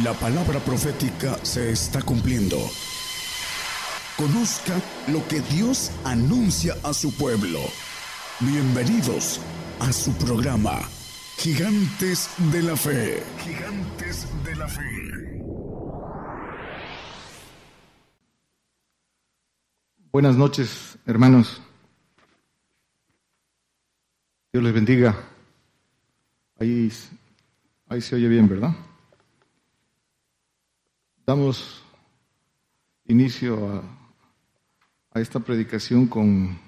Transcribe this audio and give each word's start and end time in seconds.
La 0.00 0.14
palabra 0.14 0.58
profética 0.58 1.36
se 1.44 1.70
está 1.70 2.00
cumpliendo. 2.00 2.56
Conozca 4.16 4.80
lo 5.08 5.28
que 5.28 5.42
Dios 5.42 5.92
anuncia 6.02 6.74
a 6.82 6.94
su 6.94 7.14
pueblo. 7.14 7.60
Bienvenidos 8.40 9.38
a 9.80 9.92
su 9.92 10.14
programa, 10.14 10.80
Gigantes 11.36 12.30
de 12.50 12.62
la 12.62 12.74
Fe. 12.74 13.22
Gigantes 13.44 14.26
de 14.42 14.56
la 14.56 14.66
Fe. 14.66 15.42
Buenas 20.10 20.36
noches, 20.36 20.96
hermanos. 21.04 21.60
Dios 24.54 24.64
les 24.64 24.72
bendiga. 24.72 25.22
Ahí, 26.58 26.90
ahí 27.90 28.00
se 28.00 28.14
oye 28.16 28.28
bien, 28.28 28.48
¿verdad? 28.48 28.74
Damos 31.24 31.80
inicio 33.06 33.84
a, 35.14 35.20
esta 35.20 35.38
predicación 35.38 36.08
con 36.08 36.58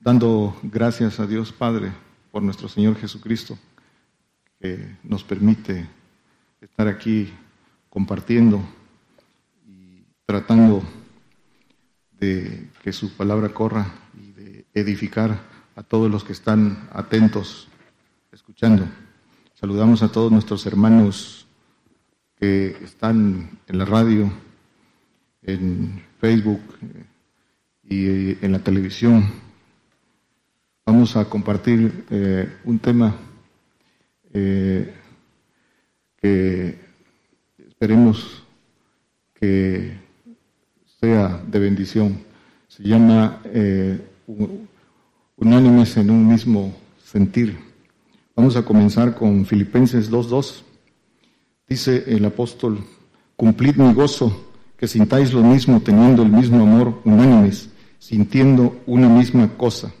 dando 0.00 0.56
gracias 0.62 1.20
a 1.20 1.26
Dios 1.26 1.52
Padre 1.52 1.92
por 2.32 2.42
nuestro 2.42 2.70
Señor 2.70 2.96
Jesucristo, 2.96 3.58
que 4.58 4.96
nos 5.02 5.24
permite 5.24 5.86
estar 6.62 6.88
aquí 6.88 7.30
compartiendo 7.90 8.62
y 9.68 10.04
tratando 10.24 10.82
de 12.18 12.70
que 12.82 12.94
su 12.94 13.14
palabra 13.14 13.50
corra 13.50 13.92
y 14.18 14.32
de 14.32 14.64
edificar 14.72 15.38
a 15.74 15.82
todos 15.82 16.10
los 16.10 16.24
que 16.24 16.32
están 16.32 16.88
atentos, 16.92 17.68
escuchando. 18.32 18.86
Saludamos 19.52 20.02
a 20.02 20.10
todos 20.10 20.32
nuestros 20.32 20.64
hermanos 20.64 21.45
que 22.38 22.76
están 22.84 23.58
en 23.66 23.78
la 23.78 23.84
radio, 23.84 24.30
en 25.42 26.02
Facebook 26.20 26.60
y 27.82 28.44
en 28.44 28.52
la 28.52 28.58
televisión. 28.58 29.24
Vamos 30.84 31.16
a 31.16 31.24
compartir 31.24 32.04
eh, 32.10 32.48
un 32.64 32.78
tema 32.78 33.16
eh, 34.32 34.94
que 36.20 36.78
esperemos 37.68 38.42
que 39.34 39.98
sea 41.00 41.42
de 41.46 41.58
bendición. 41.58 42.20
Se 42.68 42.82
llama 42.82 43.40
eh, 43.44 44.00
Unánimes 45.36 45.96
en 45.96 46.10
un 46.10 46.28
mismo 46.28 46.74
sentir. 47.04 47.56
Vamos 48.34 48.56
a 48.56 48.64
comenzar 48.64 49.14
con 49.14 49.44
Filipenses 49.46 50.10
2.2. 50.10 50.65
Dice 51.68 52.04
el 52.06 52.24
apóstol, 52.24 52.78
cumplid 53.34 53.76
mi 53.76 53.92
gozo, 53.92 54.52
que 54.76 54.86
sintáis 54.86 55.32
lo 55.32 55.42
mismo 55.42 55.80
teniendo 55.80 56.22
el 56.22 56.30
mismo 56.30 56.62
amor 56.62 57.00
unánimes, 57.04 57.70
sintiendo 57.98 58.82
una 58.86 59.08
misma 59.08 59.48
cosa. 59.56 59.92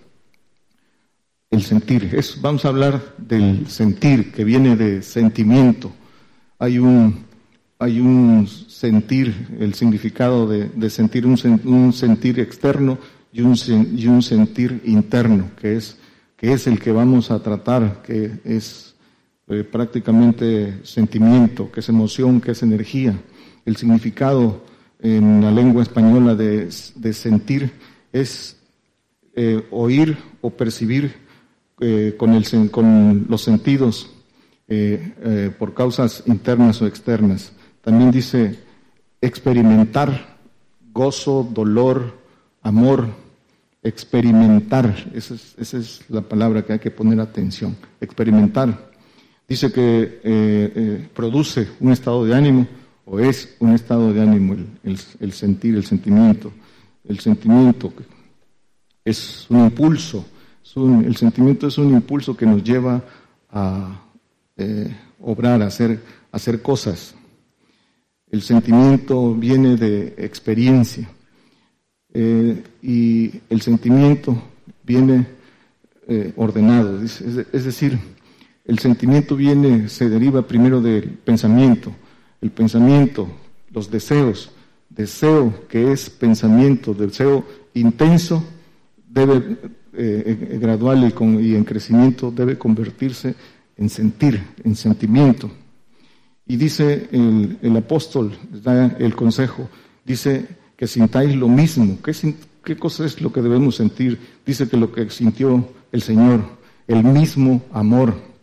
El 1.50 1.62
sentir, 1.62 2.14
es, 2.14 2.40
vamos 2.40 2.64
a 2.64 2.68
hablar 2.68 3.16
del 3.18 3.66
sentir 3.68 4.30
que 4.30 4.44
viene 4.44 4.76
de 4.76 5.02
sentimiento. 5.02 5.90
Hay 6.60 6.78
un, 6.78 7.24
hay 7.80 7.98
un 7.98 8.46
sentir, 8.46 9.48
el 9.58 9.74
significado 9.74 10.46
de, 10.46 10.90
sentir, 10.90 11.26
un, 11.26 11.36
un, 11.64 11.92
sentir 11.92 12.38
externo 12.38 12.98
y 13.32 13.40
un, 13.40 13.56
y 13.96 14.06
un 14.06 14.22
sentir 14.22 14.82
interno, 14.84 15.50
que 15.60 15.76
es, 15.76 15.96
que 16.36 16.52
es 16.52 16.68
el 16.68 16.78
que 16.78 16.92
vamos 16.92 17.32
a 17.32 17.42
tratar, 17.42 18.02
que 18.02 18.38
es 18.44 18.85
eh, 19.48 19.62
prácticamente 19.62 20.84
sentimiento, 20.84 21.70
que 21.70 21.78
es 21.78 21.88
emoción, 21.88 22.40
que 22.40 22.50
es 22.50 22.64
energía. 22.64 23.14
El 23.64 23.76
significado 23.76 24.64
en 25.00 25.40
la 25.40 25.52
lengua 25.52 25.84
española 25.84 26.34
de, 26.34 26.72
sentir 26.72 27.70
es 28.12 28.56
eh, 29.36 29.64
oír 29.70 30.18
o 30.40 30.50
percibir 30.50 31.14
eh, 31.78 32.16
con, 32.18 32.34
el, 32.34 32.70
con, 32.72 33.26
los 33.28 33.42
sentidos 33.42 34.10
por 35.60 35.74
causas 35.74 36.24
internas 36.26 36.82
o 36.82 36.88
externas. 36.88 37.52
También 37.82 38.10
dice 38.10 38.58
experimentar 39.20 40.38
gozo, 40.92 41.48
dolor, 41.48 42.18
amor, 42.62 43.06
experimentar. 43.84 44.92
Esa 45.14 45.34
es, 45.34 45.54
esa 45.56 45.78
es 45.78 46.00
la 46.08 46.22
palabra 46.22 46.64
que 46.64 46.72
hay 46.72 46.78
que 46.80 46.90
poner 46.90 47.20
atención. 47.20 47.76
Experimentar 48.00 48.95
dice 49.48 49.72
que 49.72 50.02
eh, 50.02 50.20
eh, 50.24 51.08
produce 51.14 51.68
un 51.80 51.92
estado 51.92 52.24
de 52.24 52.34
ánimo 52.34 52.66
o 53.04 53.20
es 53.20 53.56
un 53.60 53.72
estado 53.72 54.12
de 54.12 54.20
ánimo 54.20 54.56
el, 54.82 55.32
sentir, 55.32 55.76
el 55.76 55.84
sentimiento. 55.84 56.52
El 57.08 57.20
sentimiento 57.20 57.92
es 59.04 59.46
un 59.48 59.60
impulso, 59.60 60.26
el 60.74 61.16
sentimiento 61.16 61.68
es 61.68 61.78
un 61.78 61.92
impulso 61.92 62.36
que 62.36 62.46
nos 62.46 62.64
lleva 62.64 63.00
a 63.48 64.02
eh, 64.56 64.92
obrar, 65.20 65.62
a 65.62 65.66
hacer, 65.66 66.02
hacer 66.32 66.60
cosas. 66.62 67.14
El 68.28 68.42
sentimiento 68.42 69.34
viene 69.34 69.76
de 69.76 70.14
experiencia 70.18 71.08
y 72.12 73.30
el 73.50 73.60
sentimiento 73.60 74.42
viene 74.82 75.26
ordenado, 76.36 77.02
es 77.02 77.64
decir, 77.64 77.98
el 78.66 78.78
sentimiento 78.80 79.36
viene, 79.36 79.88
se 79.88 80.08
deriva 80.08 80.42
primero 80.42 80.80
del 80.80 81.10
pensamiento. 81.10 81.92
El 82.40 82.50
pensamiento, 82.50 83.28
los 83.70 83.90
deseos, 83.90 84.50
deseo 84.90 85.66
que 85.68 85.92
es 85.92 86.10
pensamiento, 86.10 86.92
deseo 86.92 87.44
intenso, 87.74 88.42
debe, 89.08 89.36
eh, 89.92 90.48
eh, 90.52 90.58
gradual 90.60 91.12
y, 91.40 91.54
en 91.54 91.64
crecimiento, 91.64 92.32
debe 92.32 92.58
convertirse 92.58 93.34
en 93.76 93.88
sentir, 93.88 94.42
en 94.64 94.74
sentimiento. 94.74 95.48
Y 96.48 96.56
dice 96.56 97.08
el, 97.12 97.76
apóstol, 97.76 98.36
da 98.50 98.96
el 98.98 99.14
consejo, 99.14 99.68
dice 100.04 100.46
que 100.76 100.88
sintáis 100.88 101.36
lo 101.36 101.48
mismo. 101.48 101.98
¿Qué, 102.02 102.12
¿Qué 102.64 102.76
cosa 102.76 103.04
es 103.04 103.20
lo 103.20 103.32
que 103.32 103.42
debemos 103.42 103.76
sentir? 103.76 104.18
Dice 104.44 104.68
que 104.68 104.76
lo 104.76 104.90
que 104.90 105.08
sintió 105.10 105.68
el 105.92 106.02
Señor, 106.02 106.40
el 106.88 107.02
mismo 107.04 107.62
amor 107.72 108.35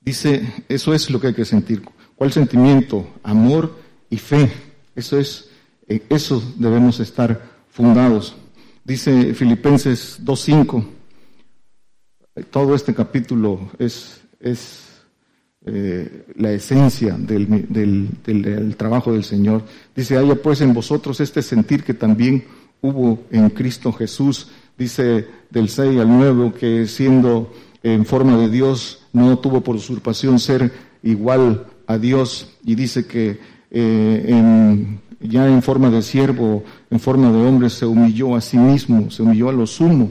Dice, 0.00 0.64
eso 0.68 0.94
es 0.94 1.10
lo 1.10 1.20
que 1.20 1.28
hay 1.28 1.34
que 1.34 1.44
sentir. 1.44 1.82
¿Cuál 2.16 2.32
sentimiento? 2.32 3.06
Amor 3.22 3.78
y 4.08 4.16
fe. 4.16 4.50
Eso 4.94 5.18
es, 5.18 5.48
en 5.86 6.02
eso 6.08 6.42
debemos 6.56 7.00
estar 7.00 7.40
fundados. 7.70 8.34
Dice 8.84 9.34
Filipenses 9.34 10.18
2.5, 10.24 10.84
todo 12.50 12.74
este 12.74 12.94
capítulo 12.94 13.70
es, 13.78 14.22
es 14.40 14.90
eh, 15.66 16.24
la 16.36 16.52
esencia 16.52 17.16
del, 17.18 17.66
del, 17.68 18.76
trabajo 18.76 19.12
del 19.12 19.24
Señor. 19.24 19.62
Dice, 19.94 20.16
haya 20.16 20.34
pues 20.34 20.62
en 20.62 20.72
vosotros 20.72 21.20
este 21.20 21.42
sentir 21.42 21.84
que 21.84 21.94
también 21.94 22.44
hubo 22.80 23.24
en 23.30 23.50
Cristo 23.50 23.92
Jesús. 23.92 24.48
Dice 24.78 25.26
del 25.50 25.68
6 25.68 26.00
al 26.00 26.08
9 26.08 26.52
que 26.58 26.86
siendo 26.86 27.52
en 27.82 28.04
forma 28.04 28.36
de 28.36 28.48
Dios, 28.48 29.02
no 29.12 29.38
tuvo 29.38 29.62
por 29.62 29.76
usurpación 29.76 30.38
ser 30.38 30.72
igual 31.02 31.66
a 31.86 31.98
Dios 31.98 32.56
y 32.64 32.74
dice 32.74 33.06
que 33.06 33.38
eh, 33.70 34.98
ya 35.20 35.48
en 35.48 35.62
forma 35.62 35.90
de 35.90 36.02
siervo, 36.02 36.64
en 36.90 37.00
forma 37.00 37.30
de 37.30 37.46
hombre, 37.46 37.70
se 37.70 37.86
humilló 37.86 38.34
a 38.34 38.40
sí 38.40 38.56
mismo, 38.58 39.10
se 39.10 39.22
humilló 39.22 39.48
a 39.48 39.52
lo 39.52 39.66
sumo, 39.66 40.10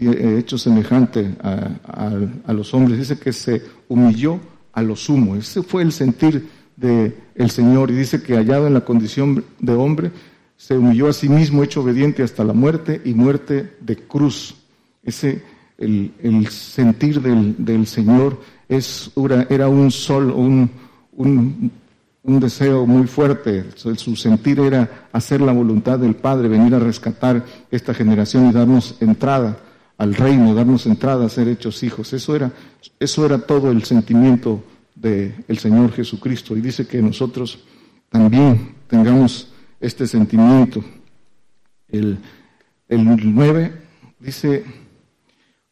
eh, 0.00 0.36
hecho 0.38 0.58
semejante 0.58 1.34
a, 1.42 2.52
los 2.52 2.72
hombres. 2.74 2.98
Dice 2.98 3.18
que 3.18 3.32
se 3.32 3.62
humilló 3.88 4.40
a 4.72 4.82
lo 4.82 4.96
sumo. 4.96 5.36
Ese 5.36 5.62
fue 5.62 5.82
el 5.82 5.92
sentir 5.92 6.48
del 6.76 7.14
el 7.34 7.50
Señor 7.50 7.90
y 7.90 7.94
dice 7.94 8.22
que 8.22 8.34
hallado 8.36 8.66
en 8.66 8.74
la 8.74 8.84
condición 8.84 9.44
de 9.58 9.74
hombre, 9.74 10.10
se 10.56 10.76
humilló 10.76 11.08
a 11.08 11.12
sí 11.12 11.28
mismo, 11.28 11.62
hecho 11.62 11.80
obediente 11.80 12.22
hasta 12.22 12.44
la 12.44 12.52
muerte 12.52 13.00
y 13.04 13.14
muerte 13.14 13.76
de 13.80 13.96
cruz. 13.96 14.56
Ese 15.02 15.42
el, 15.80 16.46
sentir 16.50 17.20
del, 17.20 17.86
Señor 17.86 18.38
era 18.68 19.68
un 19.68 19.90
sol, 19.90 20.30
un, 20.30 20.70
un, 21.12 22.40
deseo 22.40 22.86
muy 22.86 23.06
fuerte. 23.06 23.64
Su 23.76 24.14
sentir 24.14 24.60
era 24.60 25.08
hacer 25.12 25.40
la 25.40 25.52
voluntad 25.52 25.98
del 25.98 26.14
Padre, 26.14 26.48
venir 26.48 26.74
a 26.74 26.78
rescatar 26.78 27.44
esta 27.70 27.94
generación 27.94 28.48
y 28.48 28.52
darnos 28.52 28.96
entrada 29.00 29.58
al 29.96 30.14
reino, 30.14 30.54
darnos 30.54 30.86
entrada 30.86 31.24
a 31.24 31.30
ser 31.30 31.48
hechos 31.48 31.82
hijos. 31.82 32.12
Eso 32.12 32.36
era, 32.36 32.52
eso 32.98 33.24
era 33.24 33.38
todo 33.38 33.70
el 33.70 33.82
sentimiento 33.84 34.62
del 34.94 35.58
Señor 35.58 35.92
Jesucristo. 35.92 36.56
Y 36.56 36.60
dice 36.60 36.86
que 36.86 37.00
nosotros 37.00 37.64
también 38.10 38.74
tengamos 38.86 39.50
este 39.80 40.06
sentimiento. 40.06 40.84
El, 41.88 42.18
el 42.88 43.34
9 43.34 43.72
dice 44.20 44.64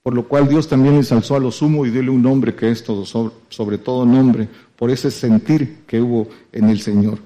por 0.08 0.14
lo 0.14 0.26
cual 0.26 0.49
Dios 0.49 0.66
también 0.66 0.96
les 0.96 1.12
alzó 1.12 1.37
a 1.37 1.38
lo 1.38 1.52
sumo 1.52 1.84
y 1.84 1.90
diole 1.90 2.08
un 2.08 2.22
nombre 2.22 2.55
que 2.55 2.70
es 2.70 2.82
todo, 2.82 3.05
sobre, 3.05 3.76
todo 3.76 4.06
nombre, 4.06 4.49
por 4.75 4.90
ese 4.90 5.10
sentir 5.10 5.81
que 5.87 6.00
hubo 6.00 6.28
en 6.50 6.70
el 6.70 6.81
Señor. 6.81 7.19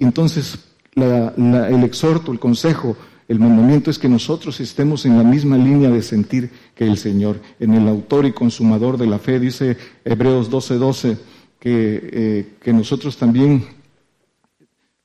entonces 0.00 0.58
el 0.96 1.84
exhorto, 1.84 2.32
el 2.32 2.40
consejo, 2.40 2.96
el 3.28 3.38
mandamiento 3.38 3.88
es 3.88 4.00
que 4.00 4.08
nosotros 4.08 4.58
estemos 4.58 5.06
en 5.06 5.16
la 5.16 5.22
misma 5.22 5.56
línea 5.56 5.90
de 5.90 6.02
sentir 6.02 6.50
que 6.74 6.88
el 6.88 6.98
Señor. 6.98 7.40
En 7.60 7.74
el 7.74 7.86
autor 7.86 8.26
y 8.26 8.32
consumador 8.32 8.98
de 8.98 9.06
la 9.06 9.20
fe, 9.20 9.38
dice 9.38 9.76
Hebreos 10.04 10.50
12:12, 10.50 10.76
12, 10.76 11.18
que, 11.60 12.00
eh, 12.02 12.56
que 12.60 12.72
nosotros 12.72 13.16
también, 13.16 13.64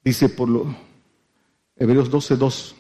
dice 0.04 0.30
por 0.30 0.50
lo, 0.50 0.75
Hebreos 1.75 2.09
12:2, 2.09 2.74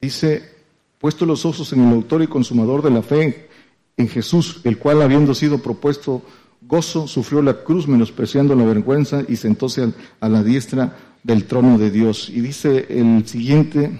dice, 0.00 0.55
puesto 0.98 1.26
los 1.26 1.44
ojos 1.44 1.72
en 1.72 1.86
el 1.86 1.94
autor 1.94 2.22
y 2.22 2.26
consumador 2.26 2.82
de 2.82 2.90
la 2.90 3.02
fe, 3.02 3.48
en 3.96 4.08
Jesús, 4.08 4.60
el 4.64 4.78
cual 4.78 5.02
habiendo 5.02 5.34
sido 5.34 5.58
propuesto 5.58 6.22
gozo, 6.60 7.06
sufrió 7.06 7.42
la 7.42 7.62
cruz, 7.64 7.86
menospreciando 7.88 8.54
la 8.54 8.64
vergüenza 8.64 9.22
y 9.26 9.36
sentóse 9.36 9.92
a 10.20 10.28
la 10.28 10.42
diestra 10.42 10.96
del 11.22 11.44
trono 11.44 11.78
de 11.78 11.90
Dios. 11.90 12.28
Y 12.28 12.40
dice 12.40 12.86
el 12.88 13.26
siguiente, 13.26 13.98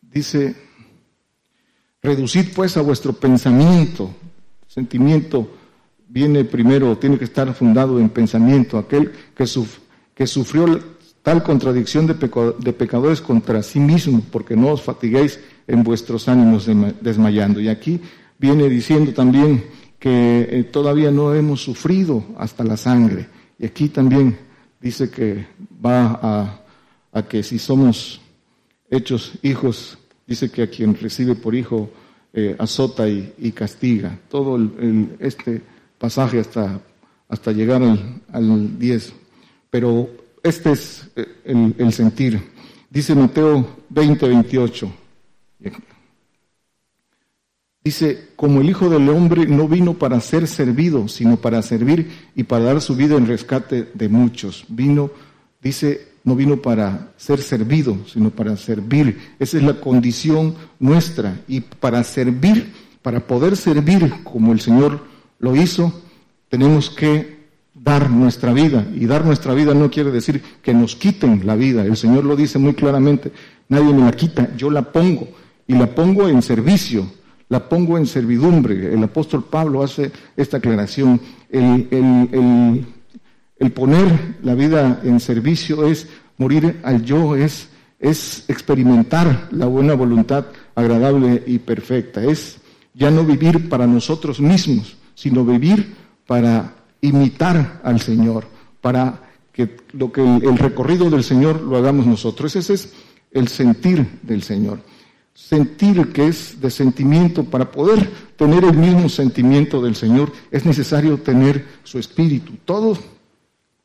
dice, 0.00 0.54
reducid 2.02 2.54
pues 2.54 2.76
a 2.76 2.82
vuestro 2.82 3.12
pensamiento, 3.12 4.10
sentimiento 4.66 5.48
viene 6.08 6.44
primero, 6.44 6.96
tiene 6.96 7.18
que 7.18 7.24
estar 7.24 7.52
fundado 7.54 7.98
en 7.98 8.08
pensamiento, 8.08 8.78
aquel 8.78 9.12
que, 9.34 10.26
sufrió 10.26 10.80
tal 11.22 11.42
contradicción 11.42 12.06
de, 12.06 12.72
pecadores 12.72 13.20
contra 13.20 13.62
sí 13.62 13.80
mismo, 13.80 14.22
porque 14.30 14.54
no 14.54 14.68
os 14.68 14.82
fatiguéis 14.82 15.40
en 15.66 15.82
vuestros 15.82 16.28
ánimos 16.28 16.68
desmayando. 17.00 17.60
Y 17.60 17.68
aquí 17.68 18.00
viene 18.38 18.68
diciendo 18.68 19.12
también 19.12 19.64
que 19.98 20.48
eh, 20.50 20.64
todavía 20.64 21.10
no 21.10 21.34
hemos 21.34 21.62
sufrido 21.62 22.24
hasta 22.36 22.64
la 22.64 22.76
sangre. 22.76 23.26
Y 23.58 23.66
aquí 23.66 23.88
también 23.88 24.36
dice 24.80 25.10
que 25.10 25.46
va 25.84 26.60
a, 27.12 27.22
que 27.22 27.42
si 27.42 27.58
somos 27.58 28.20
hechos 28.90 29.32
hijos, 29.42 29.96
dice 30.26 30.50
que 30.50 30.62
a 30.62 30.66
quien 30.66 30.94
recibe 30.94 31.34
por 31.34 31.54
hijo 31.54 31.88
eh, 32.32 32.54
azota 32.58 33.08
y, 33.08 33.52
castiga. 33.52 34.18
Todo 34.28 34.58
este 35.20 35.62
pasaje 35.98 36.40
hasta, 36.40 36.80
hasta 37.28 37.52
llegar 37.52 37.82
al, 38.32 38.78
10. 38.78 39.12
Pero 39.70 40.10
este 40.42 40.72
es 40.72 41.08
eh, 41.16 41.26
el, 41.46 41.74
el 41.78 41.92
sentir. 41.92 42.42
Dice 42.90 43.14
Mateo 43.14 43.66
20, 43.88 44.28
28. 44.28 45.03
Dice, 47.84 48.28
como 48.34 48.62
el 48.62 48.70
Hijo 48.70 48.88
del 48.88 49.08
Hombre 49.10 49.46
no 49.46 49.68
vino 49.68 49.92
para 49.94 50.18
ser 50.20 50.48
servido, 50.48 51.06
sino 51.06 51.36
para 51.36 51.60
servir 51.60 52.10
y 52.34 52.44
para 52.44 52.64
dar 52.64 52.80
su 52.80 52.96
vida 52.96 53.16
en 53.16 53.26
rescate 53.26 53.90
de 53.92 54.08
muchos. 54.08 54.64
Vino, 54.68 55.10
dice, 55.62 56.08
no 56.24 56.34
vino 56.34 56.62
para 56.62 57.12
ser 57.18 57.42
servido, 57.42 57.98
sino 58.06 58.30
para 58.30 58.56
servir. 58.56 59.34
Esa 59.38 59.58
es 59.58 59.62
la 59.62 59.78
condición 59.80 60.54
nuestra. 60.80 61.38
Y 61.46 61.60
para 61.60 62.02
servir, 62.04 62.72
para 63.02 63.20
poder 63.20 63.54
servir 63.54 64.14
como 64.24 64.54
el 64.54 64.60
Señor 64.60 65.04
lo 65.38 65.54
hizo, 65.54 65.92
tenemos 66.48 66.88
que 66.88 67.34
dar 67.74 68.08
nuestra 68.08 68.54
vida. 68.54 68.86
Y 68.94 69.04
dar 69.04 69.26
nuestra 69.26 69.52
vida 69.52 69.74
no 69.74 69.90
quiere 69.90 70.10
decir 70.10 70.42
que 70.62 70.72
nos 70.72 70.96
quiten 70.96 71.46
la 71.46 71.54
vida. 71.54 71.84
El 71.84 71.98
Señor 71.98 72.24
lo 72.24 72.34
dice 72.34 72.58
muy 72.58 72.72
claramente, 72.72 73.30
nadie 73.68 73.92
me 73.92 74.06
la 74.06 74.12
quita, 74.12 74.56
yo 74.56 74.70
la 74.70 74.90
pongo. 74.90 75.28
Y 75.66 75.74
la 75.74 75.94
pongo 75.94 76.28
en 76.28 76.42
servicio 76.42 77.06
la 77.48 77.68
pongo 77.68 77.98
en 77.98 78.06
servidumbre. 78.06 78.92
El 78.92 79.04
apóstol 79.04 79.44
Pablo 79.44 79.82
hace 79.82 80.10
esta 80.36 80.56
aclaración. 80.58 81.20
El, 81.50 82.84
poner 83.72 84.36
la 84.42 84.54
vida 84.54 85.00
en 85.04 85.20
servicio 85.20 85.86
es 85.86 86.08
morir 86.36 86.80
al 86.82 87.04
yo, 87.04 87.36
es, 87.36 87.68
experimentar 88.00 89.48
la 89.52 89.66
buena 89.66 89.94
voluntad 89.94 90.46
agradable 90.74 91.42
y 91.46 91.58
perfecta. 91.58 92.22
Es 92.22 92.58
ya 92.92 93.10
no 93.10 93.24
vivir 93.24 93.68
para 93.68 93.86
nosotros 93.86 94.40
mismos, 94.40 94.96
sino 95.14 95.44
vivir 95.44 95.94
para 96.26 96.74
imitar 97.00 97.80
al 97.82 98.00
Señor, 98.00 98.46
para 98.80 99.22
que 99.52 99.76
lo 99.92 100.12
que 100.12 100.22
el 100.22 100.58
recorrido 100.58 101.08
del 101.08 101.24
Señor 101.24 101.60
lo 101.62 101.76
hagamos 101.76 102.06
nosotros. 102.06 102.54
Ese 102.56 102.74
es 102.74 102.92
el 103.32 103.48
sentir 103.48 104.06
del 104.22 104.42
Señor 104.42 104.80
sentir 105.34 106.12
que 106.12 106.28
es 106.28 106.60
de 106.60 106.70
sentimiento, 106.70 107.44
para 107.44 107.70
poder 107.70 108.08
tener 108.36 108.64
el 108.64 108.76
mismo 108.76 109.08
sentimiento 109.08 109.82
del 109.82 109.96
Señor, 109.96 110.32
es 110.50 110.64
necesario 110.64 111.18
tener 111.18 111.66
su 111.82 111.98
espíritu. 111.98 112.52
Todo, 112.64 112.96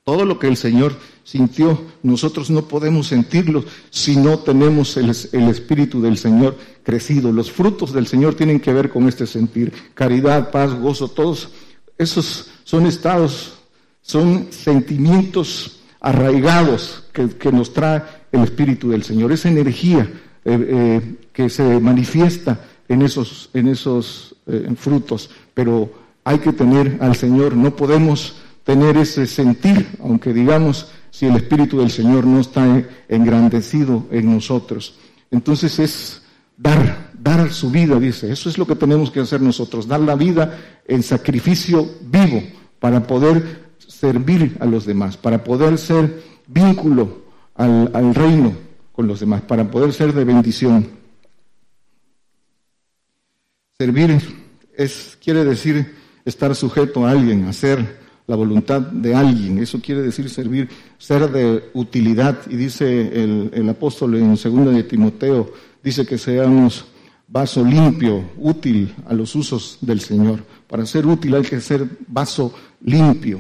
todo 0.04 0.26
lo 0.26 0.38
que 0.38 0.48
el 0.48 0.58
Señor 0.58 0.96
sintió, 1.24 1.82
nosotros 2.04 2.50
no 2.52 2.68
podemos 2.68 3.08
sentirlo 3.08 3.66
si 3.90 4.16
no 4.16 4.40
tenemos 4.40 4.96
el, 4.98 5.12
el, 5.32 5.50
espíritu 5.50 6.02
del 6.02 6.18
Señor 6.18 6.56
crecido. 6.84 7.32
Los 7.32 7.52
frutos 7.52 7.94
del 7.94 8.08
Señor 8.08 8.36
tienen 8.36 8.60
que 8.60 8.74
ver 8.74 8.90
con 8.90 9.08
este 9.08 9.26
sentir. 9.26 9.74
Caridad, 9.96 10.52
paz, 10.52 10.74
gozo, 10.74 11.08
todos 11.08 11.50
esos 11.98 12.52
son 12.64 12.86
estados, 12.86 13.54
son 14.02 14.48
sentimientos 14.52 15.82
arraigados 16.00 17.04
que, 17.12 17.28
que 17.30 17.52
nos 17.52 17.74
trae 17.74 18.04
el 18.32 18.44
espíritu 18.44 18.92
del 18.92 19.04
Señor, 19.04 19.32
esa 19.32 19.50
energía 19.50 20.10
eh, 20.46 20.68
eh, 20.70 21.16
que 21.34 21.50
se 21.50 21.80
manifiesta 21.82 22.62
en 22.88 23.02
esos, 23.02 23.50
en 23.54 23.68
esos 23.68 24.36
eh, 24.48 24.72
frutos, 24.78 25.30
pero 25.54 25.92
hay 26.24 26.40
que 26.40 26.54
tener 26.54 26.98
al 27.02 27.16
Señor, 27.16 27.58
no 27.58 27.76
podemos 27.76 28.38
tener 28.64 28.96
ese 28.96 29.28
sentir, 29.28 29.88
aunque 30.02 30.34
digamos 30.34 30.88
si 31.12 31.26
el 31.26 31.36
Espíritu 31.36 31.80
del 31.80 31.92
Señor 31.92 32.26
no 32.26 32.40
está 32.40 32.84
engrandecido 33.10 34.06
en 34.12 34.34
nosotros. 34.34 34.98
Entonces 35.30 35.78
es 35.78 36.22
dar, 36.56 37.12
dar 37.22 37.52
su 37.52 37.70
vida, 37.70 38.00
dice, 38.00 38.32
eso 38.32 38.48
es 38.48 38.58
lo 38.58 38.66
que 38.66 38.76
tenemos 38.76 39.12
que 39.12 39.20
hacer 39.20 39.42
nosotros, 39.42 39.88
dar 39.88 40.00
la 40.00 40.16
vida 40.16 40.58
en 40.88 41.04
sacrificio 41.04 41.86
vivo 42.02 42.44
para 42.80 43.06
poder 43.06 43.70
servir 43.78 44.56
a 44.62 44.66
los 44.66 44.86
demás, 44.86 45.18
para 45.18 45.44
poder 45.44 45.78
ser 45.78 46.24
vínculo 46.48 47.24
al, 47.56 47.92
al 47.94 48.16
reino 48.16 48.69
con 49.00 49.08
los 49.08 49.22
demás, 49.22 49.42
para 49.44 49.64
poder 49.72 49.94
ser 49.94 50.12
de 50.12 50.26
bendición. 50.26 50.86
Servir 53.78 54.20
es, 54.76 55.18
quiere 55.24 55.46
decir 55.46 55.96
estar 56.26 56.54
sujeto 56.54 57.06
a 57.06 57.12
alguien, 57.12 57.46
hacer 57.46 57.98
la 58.28 58.36
voluntad 58.36 58.82
de 58.82 59.16
alguien. 59.16 59.60
Eso 59.60 59.80
quiere 59.80 60.02
decir 60.02 60.30
servir, 60.30 60.68
ser 60.98 61.32
de 61.32 61.70
utilidad. 61.76 62.40
Y 62.50 62.58
dice 62.58 63.24
el, 63.54 63.70
apóstol 63.70 64.16
en 64.16 64.36
2 64.36 64.44
de 64.76 64.84
Timoteo, 64.84 65.50
dice 65.82 66.06
que 66.06 66.18
seamos 66.18 66.84
vaso 67.26 67.64
limpio, 67.64 68.32
útil 68.36 68.94
a 69.08 69.14
los 69.14 69.34
usos 69.34 69.78
del 69.80 70.02
Señor. 70.02 70.44
Para 70.68 70.86
ser 70.86 71.06
útil 71.06 71.36
hay 71.36 71.44
que 71.44 71.62
ser 71.62 71.88
vaso 72.06 72.54
limpio. 72.84 73.40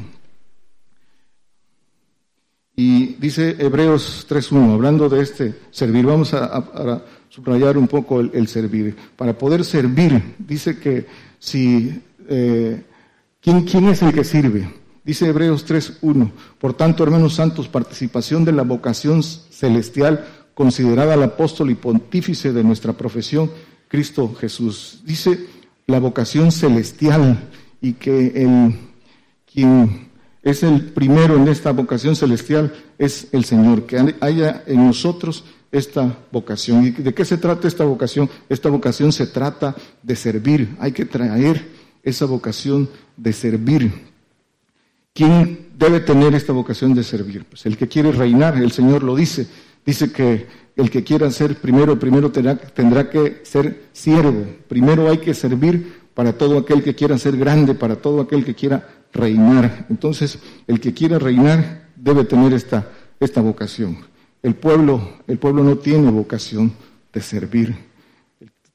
Y 2.81 3.17
dice 3.19 3.57
Hebreos 3.59 4.25
3.1, 4.29 4.73
hablando 4.73 5.09
de 5.09 5.21
este 5.21 5.53
servir, 5.69 6.05
vamos 6.05 6.33
a, 6.33 7.03
subrayar 7.27 7.77
un 7.77 7.89
poco 7.89 8.21
el, 8.21 8.47
servir. 8.47 8.95
Para 9.17 9.37
poder 9.37 9.65
servir, 9.65 10.35
dice 10.37 10.79
que 10.79 11.05
si, 11.37 12.01
eh, 12.29 12.81
¿quién, 13.41 13.65
¿quién 13.65 13.89
es 13.89 14.01
el 14.01 14.13
que 14.13 14.23
sirve? 14.23 14.73
Dice 15.03 15.27
Hebreos 15.27 15.67
3.1, 15.67 16.31
por 16.57 16.73
tanto, 16.73 17.03
hermanos 17.03 17.35
santos, 17.35 17.67
participación 17.67 18.45
de 18.45 18.53
la 18.53 18.63
vocación 18.63 19.23
celestial 19.23 20.25
considerada 20.53 21.15
al 21.15 21.23
apóstol 21.23 21.71
y 21.71 21.75
pontífice 21.75 22.53
de 22.53 22.63
nuestra 22.63 22.93
profesión, 22.93 23.51
Cristo 23.89 24.33
Jesús. 24.39 25.01
Dice 25.03 25.47
la 25.85 25.99
vocación 25.99 26.53
celestial 26.53 27.49
y 27.81 27.91
que 27.91 28.27
el 28.41 28.73
quien 29.51 30.08
es 30.41 30.63
el 30.63 30.81
primero 30.81 31.35
en 31.35 31.47
esta 31.47 31.71
vocación 31.71 32.15
celestial, 32.15 32.73
es 32.97 33.27
el 33.31 33.45
Señor, 33.45 33.85
que 33.85 34.15
haya 34.21 34.63
en 34.65 34.87
nosotros 34.87 35.43
esta 35.71 36.17
vocación. 36.31 36.85
¿Y 36.85 36.91
de 36.91 37.13
qué 37.13 37.25
se 37.25 37.37
trata 37.37 37.67
esta 37.67 37.83
vocación? 37.83 38.29
Esta 38.47 38.69
vocación 38.69 39.11
se 39.11 39.27
trata 39.27 39.75
de 40.01 40.15
servir, 40.15 40.75
hay 40.79 40.91
que 40.91 41.05
traer 41.05 41.67
esa 42.03 42.25
vocación 42.25 42.89
de 43.17 43.33
servir. 43.33 43.91
¿Quién 45.13 45.69
debe 45.77 45.99
tener 45.99 46.33
esta 46.33 46.53
vocación 46.53 46.93
de 46.93 47.03
servir? 47.03 47.45
Pues 47.45 47.65
el 47.65 47.77
que 47.77 47.87
quiere 47.87 48.11
reinar, 48.11 48.57
el 48.57 48.71
Señor 48.71 49.03
lo 49.03 49.15
dice, 49.15 49.47
dice 49.85 50.11
que 50.11 50.47
el 50.75 50.89
que 50.89 51.03
quiera 51.03 51.29
ser 51.29 51.57
primero, 51.57 51.99
primero 51.99 52.31
tendrá, 52.31 52.55
tendrá 52.55 53.09
que 53.09 53.41
ser 53.43 53.89
siervo, 53.91 54.45
primero 54.69 55.09
hay 55.09 55.17
que 55.17 55.33
servir 55.33 55.99
para 56.13 56.33
todo 56.33 56.57
aquel 56.57 56.83
que 56.83 56.95
quiera 56.95 57.17
ser 57.17 57.35
grande, 57.37 57.75
para 57.75 57.97
todo 57.97 58.21
aquel 58.21 58.45
que 58.45 58.55
quiera 58.55 58.98
reinar. 59.13 59.85
Entonces, 59.89 60.39
el 60.67 60.79
que 60.79 60.93
quiera 60.93 61.19
reinar 61.19 61.89
debe 61.95 62.23
tener 62.23 62.53
esta, 62.53 62.87
esta 63.19 63.41
vocación. 63.41 63.97
El 64.41 64.55
pueblo, 64.55 65.17
el 65.27 65.37
pueblo 65.37 65.63
no 65.63 65.77
tiene 65.77 66.09
vocación 66.11 66.71
de 67.11 67.21
servir. 67.21 67.75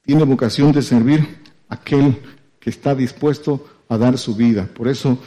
Tiene 0.05 0.25
vocación 0.25 0.73
de 0.73 0.83
servir 0.83 1.27
aquel 1.69 2.19
que 2.61 2.71
está 2.71 2.95
dispuesto 2.95 3.65
a 3.89 3.97
dar 3.97 4.19
su 4.19 4.35
vida. 4.35 4.69
Por 4.75 4.89
eso 4.89 5.19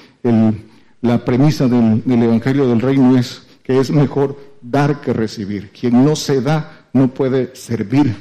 la 1.01 1.23
premisa 1.25 1.67
del 1.67 2.23
Evangelio 2.23 2.67
del 2.67 2.81
Reino 2.81 3.17
es 3.17 3.43
que 3.63 3.79
es 3.79 3.91
mejor 3.91 4.37
dar 4.61 5.01
que 5.01 5.13
recibir. 5.13 5.71
Quien 5.71 6.03
no 6.05 6.15
se 6.15 6.41
da 6.41 6.87
no 6.93 7.13
puede 7.13 7.55
servir 7.55 8.15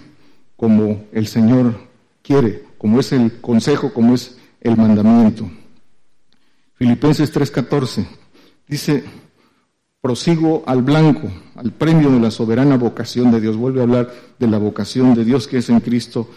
como 0.57 1.05
el 1.13 1.27
Señor 1.27 1.79
quiere, 2.23 2.65
como 2.79 3.01
es 3.01 3.13
el 3.13 3.41
consejo, 3.41 3.93
como 3.93 4.15
es 4.15 4.39
el 4.61 4.77
mandamiento. 4.77 5.49
Filipenses 6.77 7.33
3:14 7.33 8.07
dice, 8.69 9.05
prosigo 10.01 10.63
al 10.67 10.83
blanco, 10.83 11.29
al 11.55 11.73
premio 11.73 12.11
de 12.11 12.21
la 12.21 12.31
soberana 12.31 12.77
vocación 12.77 13.31
de 13.31 13.41
Dios. 13.41 13.57
Vuelve 13.57 13.81
a 13.81 13.85
hablar 13.85 14.13
de 14.39 14.47
la 14.47 14.59
vocación 14.59 15.15
de 15.15 15.25
Dios 15.25 15.49
que 15.49 15.59
es 15.59 15.71
en 15.71 15.81
Cristo 15.81 16.29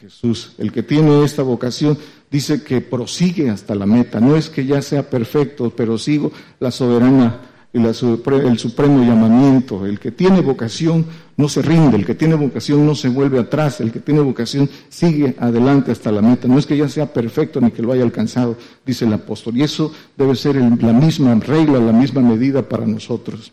Jesús. 0.00 0.54
El 0.58 0.72
que 0.72 0.82
tiene 0.82 1.22
esta 1.24 1.42
vocación 1.42 1.98
dice 2.30 2.62
que 2.64 2.80
prosigue 2.80 3.50
hasta 3.50 3.74
la 3.74 3.86
meta. 3.86 4.18
No 4.18 4.36
es 4.36 4.48
que 4.48 4.64
ya 4.64 4.82
sea 4.82 5.08
perfecto, 5.08 5.70
pero 5.76 5.98
sigo 5.98 6.32
la 6.58 6.70
soberana 6.70 7.51
el 7.72 8.58
supremo 8.58 9.02
llamamiento. 9.02 9.86
El 9.86 9.98
que 9.98 10.10
tiene 10.10 10.40
vocación 10.40 11.06
no 11.36 11.48
se 11.48 11.62
rinde, 11.62 11.96
el 11.96 12.04
que 12.04 12.14
tiene 12.14 12.34
vocación 12.34 12.86
no 12.86 12.94
se 12.94 13.08
vuelve 13.08 13.38
atrás, 13.38 13.80
el 13.80 13.90
que 13.90 14.00
tiene 14.00 14.20
vocación 14.20 14.68
sigue 14.88 15.34
adelante 15.38 15.90
hasta 15.90 16.12
la 16.12 16.20
meta. 16.20 16.48
No 16.48 16.58
es 16.58 16.66
que 16.66 16.76
ya 16.76 16.88
sea 16.88 17.12
perfecto 17.12 17.60
ni 17.60 17.70
que 17.70 17.82
lo 17.82 17.92
haya 17.92 18.02
alcanzado, 18.02 18.56
dice 18.84 19.06
el 19.06 19.12
apóstol. 19.12 19.56
Y 19.56 19.62
eso 19.62 19.92
debe 20.16 20.36
ser 20.36 20.56
la 20.56 20.92
misma 20.92 21.34
regla, 21.36 21.78
la 21.78 21.92
misma 21.92 22.20
medida 22.20 22.68
para 22.68 22.86
nosotros. 22.86 23.52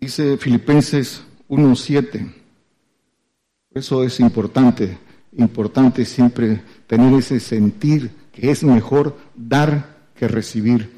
Dice 0.00 0.36
Filipenses 0.36 1.22
1.7. 1.48 2.32
Eso 3.74 4.04
es 4.04 4.20
importante, 4.20 4.96
importante 5.36 6.04
siempre 6.04 6.62
tener 6.86 7.12
ese 7.14 7.40
sentir 7.40 8.10
que 8.32 8.50
es 8.50 8.62
mejor 8.62 9.16
dar 9.34 9.96
que 10.14 10.28
recibir. 10.28 10.95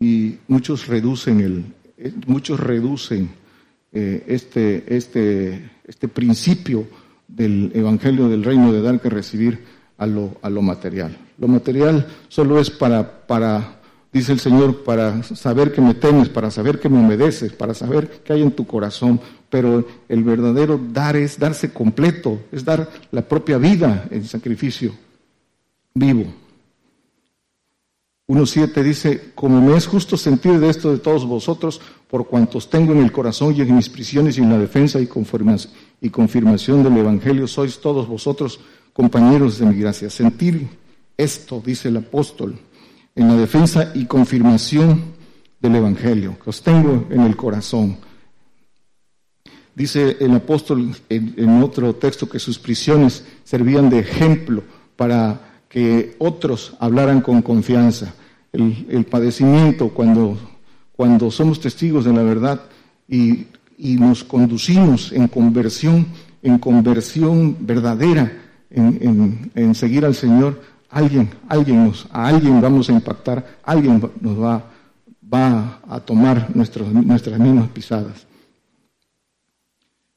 Y 0.00 0.36
muchos 0.46 0.86
reducen 0.86 1.40
el, 1.40 1.64
eh, 1.96 2.12
muchos 2.26 2.60
reducen 2.60 3.30
eh, 3.92 4.24
este, 4.28 4.84
este, 4.94 5.70
este 5.86 6.08
principio 6.08 6.86
del 7.26 7.72
Evangelio 7.74 8.28
del 8.28 8.44
Reino 8.44 8.72
de 8.72 8.82
dar 8.82 9.00
que 9.00 9.10
recibir 9.10 9.64
a 9.96 10.06
lo, 10.06 10.36
a 10.42 10.50
lo 10.50 10.62
material. 10.62 11.16
Lo 11.38 11.48
material 11.48 12.06
solo 12.28 12.60
es 12.60 12.70
para, 12.70 13.26
para, 13.26 13.80
dice 14.12 14.32
el 14.32 14.40
Señor, 14.40 14.84
para 14.84 15.22
saber 15.22 15.72
que 15.72 15.80
me 15.80 15.94
temes, 15.94 16.28
para 16.28 16.50
saber 16.50 16.78
que 16.78 16.88
me 16.88 17.04
obedeces, 17.04 17.52
para 17.52 17.74
saber 17.74 18.22
qué 18.24 18.32
hay 18.32 18.42
en 18.42 18.52
tu 18.52 18.66
corazón. 18.66 19.20
Pero 19.50 19.86
el 20.08 20.22
verdadero 20.22 20.80
dar 20.92 21.16
es 21.16 21.38
darse 21.38 21.72
completo, 21.72 22.40
es 22.52 22.64
dar 22.64 22.88
la 23.10 23.22
propia 23.22 23.58
vida 23.58 24.06
en 24.10 24.24
sacrificio 24.24 24.94
vivo. 25.94 26.26
1.7 28.28 28.82
dice, 28.82 29.32
como 29.34 29.58
me 29.62 29.74
es 29.74 29.86
justo 29.86 30.18
sentir 30.18 30.60
de 30.60 30.68
esto 30.68 30.92
de 30.92 30.98
todos 30.98 31.24
vosotros, 31.24 31.80
por 32.08 32.26
cuantos 32.26 32.68
tengo 32.68 32.92
en 32.92 32.98
el 32.98 33.10
corazón 33.10 33.54
y 33.56 33.62
en 33.62 33.74
mis 33.74 33.88
prisiones 33.88 34.36
y 34.36 34.42
en 34.42 34.50
la 34.50 34.58
defensa 34.58 35.00
y, 35.00 35.06
confirmación 35.06 36.82
del 36.82 36.98
Evangelio, 36.98 37.46
sois 37.46 37.80
todos 37.80 38.06
vosotros 38.06 38.60
compañeros 38.92 39.58
de 39.58 39.64
mi 39.64 39.80
gracia. 39.80 40.10
Sentir 40.10 40.68
esto, 41.16 41.62
dice 41.64 41.88
el 41.88 41.96
apóstol, 41.96 42.58
en 43.14 43.28
la 43.28 43.34
defensa 43.34 43.92
y 43.94 44.04
confirmación 44.04 45.04
del 45.58 45.76
Evangelio, 45.76 46.36
que 46.38 46.50
os 46.50 46.60
tengo 46.60 47.06
en 47.08 47.22
el 47.22 47.34
corazón. 47.34 47.96
Dice 49.74 50.18
el 50.20 50.34
apóstol 50.34 50.94
en, 51.08 51.34
en 51.38 51.62
otro 51.62 51.94
texto 51.94 52.28
que 52.28 52.38
sus 52.38 52.58
prisiones 52.58 53.24
servían 53.44 53.88
de 53.88 54.00
ejemplo 54.00 54.62
para 54.96 55.62
que 55.68 56.14
otros 56.18 56.74
hablaran 56.78 57.22
con 57.22 57.40
confianza. 57.40 58.14
El, 58.52 59.04
padecimiento, 59.04 59.90
cuando, 59.90 60.36
cuando 60.96 61.30
somos 61.30 61.60
testigos 61.60 62.04
de 62.04 62.12
la 62.12 62.22
verdad 62.22 62.60
y, 63.08 63.46
nos 63.78 64.24
conducimos 64.24 65.12
en 65.12 65.28
conversión, 65.28 66.06
en 66.42 66.58
conversión 66.58 67.56
verdadera, 67.60 68.32
en, 68.70 69.74
seguir 69.74 70.04
al 70.04 70.14
Señor, 70.14 70.60
alguien, 70.90 71.30
alguien 71.48 71.84
nos, 71.84 72.06
a 72.10 72.26
alguien 72.26 72.60
vamos 72.60 72.88
a 72.88 72.92
impactar, 72.92 73.58
alguien 73.62 74.02
nos 74.20 74.42
va, 74.42 74.64
va 75.32 75.80
a 75.88 76.00
tomar 76.00 76.50
nuestras 76.54 76.88
mismas 77.38 77.68
pisadas. 77.68 78.26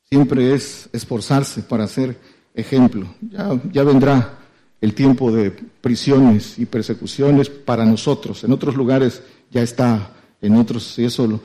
Siempre 0.09 0.53
es 0.53 0.89
esforzarse 0.91 1.61
para 1.61 1.87
ser 1.87 2.17
ejemplo. 2.53 3.07
Ya, 3.21 3.49
ya 3.71 3.83
vendrá 3.83 4.40
el 4.81 4.95
tiempo 4.95 5.31
de 5.31 5.51
prisiones 5.51 6.57
y 6.57 6.65
persecuciones 6.65 7.49
para 7.49 7.85
nosotros. 7.85 8.43
En 8.43 8.51
otros 8.51 8.75
lugares 8.75 9.21
ya 9.51 9.61
está, 9.61 10.11
en 10.41 10.55
otros, 10.55 10.97
y 10.97 11.05
eso 11.05 11.39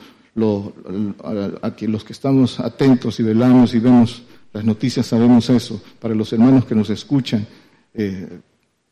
aquí 1.61 1.87
los 1.87 2.03
que 2.03 2.13
estamos 2.13 2.59
atentos 2.59 3.19
y 3.19 3.23
velamos 3.23 3.73
y 3.73 3.79
vemos 3.79 4.23
las 4.53 4.65
noticias 4.65 5.05
sabemos 5.05 5.49
eso. 5.51 5.81
Para 5.99 6.15
los 6.15 6.33
hermanos 6.33 6.65
que 6.65 6.73
nos 6.73 6.89
escuchan, 6.89 7.45
eh, 7.93 8.39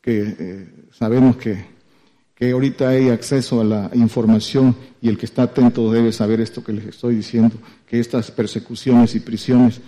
que 0.00 0.36
eh, 0.38 0.68
sabemos 0.92 1.36
que, 1.36 1.64
que 2.34 2.52
ahorita 2.52 2.90
hay 2.90 3.08
acceso 3.08 3.60
a 3.60 3.64
la 3.64 3.90
información 3.94 4.76
y 5.00 5.08
el 5.08 5.18
que 5.18 5.26
está 5.26 5.42
atento 5.42 5.90
debe 5.90 6.12
saber 6.12 6.40
esto 6.40 6.62
que 6.62 6.72
les 6.72 6.86
estoy 6.86 7.16
diciendo, 7.16 7.56
que 7.86 7.98
estas 7.98 8.30
persecuciones 8.30 9.16
y 9.16 9.20
prisiones 9.20 9.80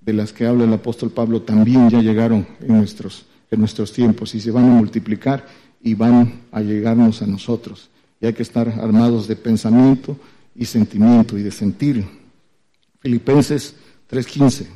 de 0.00 0.12
las 0.12 0.32
que 0.32 0.46
habla 0.46 0.64
el 0.64 0.72
apóstol 0.72 1.10
Pablo 1.10 1.42
también 1.42 1.90
ya 1.90 2.00
llegaron 2.00 2.46
en 2.60 2.76
nuestros 2.76 3.26
en 3.50 3.60
nuestros 3.60 3.92
tiempos 3.92 4.34
y 4.34 4.40
se 4.40 4.50
van 4.50 4.64
a 4.64 4.74
multiplicar 4.74 5.46
y 5.82 5.94
van 5.94 6.40
a 6.50 6.60
llegarnos 6.60 7.22
a 7.22 7.26
nosotros. 7.26 7.90
Y 8.20 8.26
hay 8.26 8.32
que 8.32 8.42
estar 8.42 8.68
armados 8.68 9.28
de 9.28 9.36
pensamiento 9.36 10.16
y 10.54 10.64
sentimiento 10.64 11.36
y 11.36 11.42
de 11.42 11.50
sentir. 11.50 12.04
Filipenses 13.00 13.74
3:15. 14.08 14.66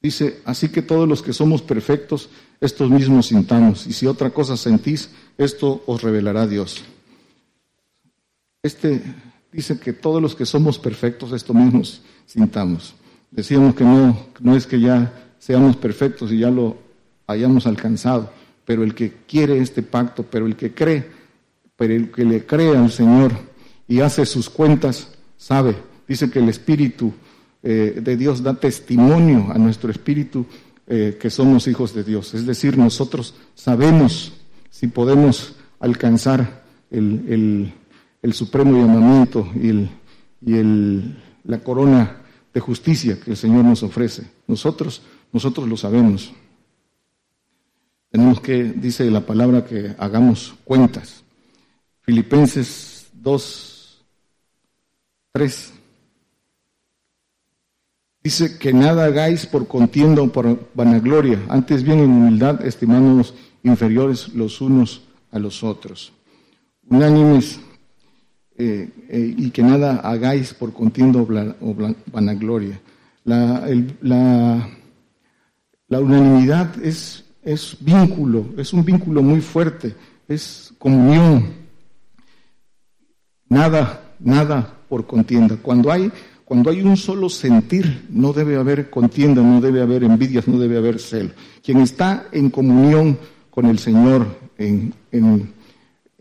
Dice, 0.00 0.42
así 0.44 0.68
que 0.68 0.82
todos 0.82 1.08
los 1.08 1.22
que 1.22 1.32
somos 1.32 1.62
perfectos, 1.62 2.28
estos 2.60 2.90
mismos 2.90 3.26
sintamos. 3.26 3.86
Y 3.86 3.94
si 3.94 4.06
otra 4.06 4.30
cosa 4.30 4.54
sentís, 4.56 5.10
esto 5.38 5.82
os 5.86 6.02
revelará 6.02 6.46
Dios. 6.46 6.84
Este 8.62 9.02
dice 9.50 9.78
que 9.78 9.92
todos 9.92 10.20
los 10.20 10.34
que 10.34 10.44
somos 10.44 10.78
perfectos, 10.78 11.32
esto 11.32 11.54
mismos 11.54 12.02
sintamos. 12.26 12.94
Decíamos 13.30 13.74
que 13.74 13.84
no, 13.84 14.26
no 14.40 14.56
es 14.56 14.66
que 14.66 14.80
ya 14.80 15.23
seamos 15.44 15.76
perfectos 15.76 16.32
y 16.32 16.38
ya 16.38 16.48
lo 16.48 16.78
hayamos 17.26 17.66
alcanzado, 17.66 18.30
pero 18.64 18.82
el 18.82 18.94
que 18.94 19.12
quiere 19.28 19.58
este 19.58 19.82
pacto, 19.82 20.24
pero 20.24 20.46
el 20.46 20.56
que 20.56 20.72
cree, 20.72 21.06
pero 21.76 21.92
el 21.92 22.10
que 22.10 22.24
le 22.24 22.46
cree 22.46 22.74
al 22.74 22.90
Señor 22.90 23.32
y 23.86 24.00
hace 24.00 24.24
sus 24.24 24.48
cuentas, 24.48 25.10
sabe, 25.36 25.76
dice 26.08 26.30
que 26.30 26.38
el 26.38 26.48
Espíritu 26.48 27.12
eh, 27.62 28.00
de 28.02 28.16
Dios 28.16 28.42
da 28.42 28.54
testimonio 28.54 29.48
a 29.52 29.58
nuestro 29.58 29.90
Espíritu 29.90 30.46
eh, 30.86 31.18
que 31.20 31.28
somos 31.28 31.68
hijos 31.68 31.94
de 31.94 32.04
Dios. 32.04 32.32
Es 32.32 32.46
decir, 32.46 32.78
nosotros 32.78 33.34
sabemos 33.54 34.32
si 34.70 34.86
podemos 34.86 35.56
alcanzar 35.78 36.64
el, 36.90 37.70
supremo 38.32 38.78
llamamiento 38.78 39.46
y, 39.54 39.90
y 40.40 41.14
la 41.44 41.58
corona 41.58 42.16
de 42.54 42.60
justicia 42.60 43.20
que 43.20 43.32
el 43.32 43.36
Señor 43.36 43.66
nos 43.66 43.82
ofrece. 43.82 44.22
Nosotros 44.46 45.02
nosotros 45.34 45.68
lo 45.68 45.76
sabemos. 45.76 46.32
Tenemos 48.08 48.40
que, 48.40 48.62
dice 48.62 49.10
la 49.10 49.26
palabra, 49.26 49.64
que 49.64 49.96
hagamos 49.98 50.54
cuentas. 50.62 51.24
Filipenses 52.02 53.08
2, 53.12 54.04
3. 55.32 55.72
Dice 58.22 58.58
que 58.58 58.72
nada 58.72 59.06
hagáis 59.06 59.44
por 59.44 59.66
contienda 59.66 60.22
o 60.22 60.30
por 60.30 60.70
vanagloria, 60.72 61.40
antes 61.48 61.82
bien 61.82 61.98
en 61.98 62.10
humildad, 62.10 62.64
estimándonos 62.64 63.34
inferiores 63.64 64.28
los 64.34 64.60
unos 64.60 65.02
a 65.32 65.40
los 65.40 65.64
otros. 65.64 66.12
Unánimes 66.86 67.58
eh, 68.56 68.88
eh, 69.08 69.34
y 69.36 69.50
que 69.50 69.64
nada 69.64 69.96
hagáis 69.96 70.54
por 70.54 70.72
contienda 70.72 71.20
o 71.20 71.74
vanagloria. 72.12 72.80
La, 73.24 73.66
la 74.00 74.70
la 75.88 76.00
unanimidad 76.00 76.82
es, 76.82 77.24
es 77.42 77.76
vínculo, 77.80 78.46
es 78.56 78.72
un 78.72 78.84
vínculo 78.84 79.22
muy 79.22 79.40
fuerte, 79.40 79.94
es 80.28 80.72
comunión. 80.78 81.64
Nada, 83.48 84.14
nada 84.18 84.74
por 84.88 85.06
contienda. 85.06 85.56
Cuando 85.60 85.92
hay, 85.92 86.10
cuando 86.44 86.70
hay 86.70 86.82
un 86.82 86.96
solo 86.96 87.28
sentir, 87.28 88.06
no 88.10 88.32
debe 88.32 88.56
haber 88.56 88.90
contienda, 88.90 89.42
no 89.42 89.60
debe 89.60 89.82
haber 89.82 90.04
envidias, 90.04 90.48
no 90.48 90.58
debe 90.58 90.78
haber 90.78 90.98
celo. 90.98 91.30
Quien 91.62 91.78
está 91.78 92.26
en 92.32 92.50
comunión 92.50 93.18
con 93.50 93.66
el 93.66 93.78
Señor, 93.78 94.26
en, 94.58 94.94
en, 95.12 95.52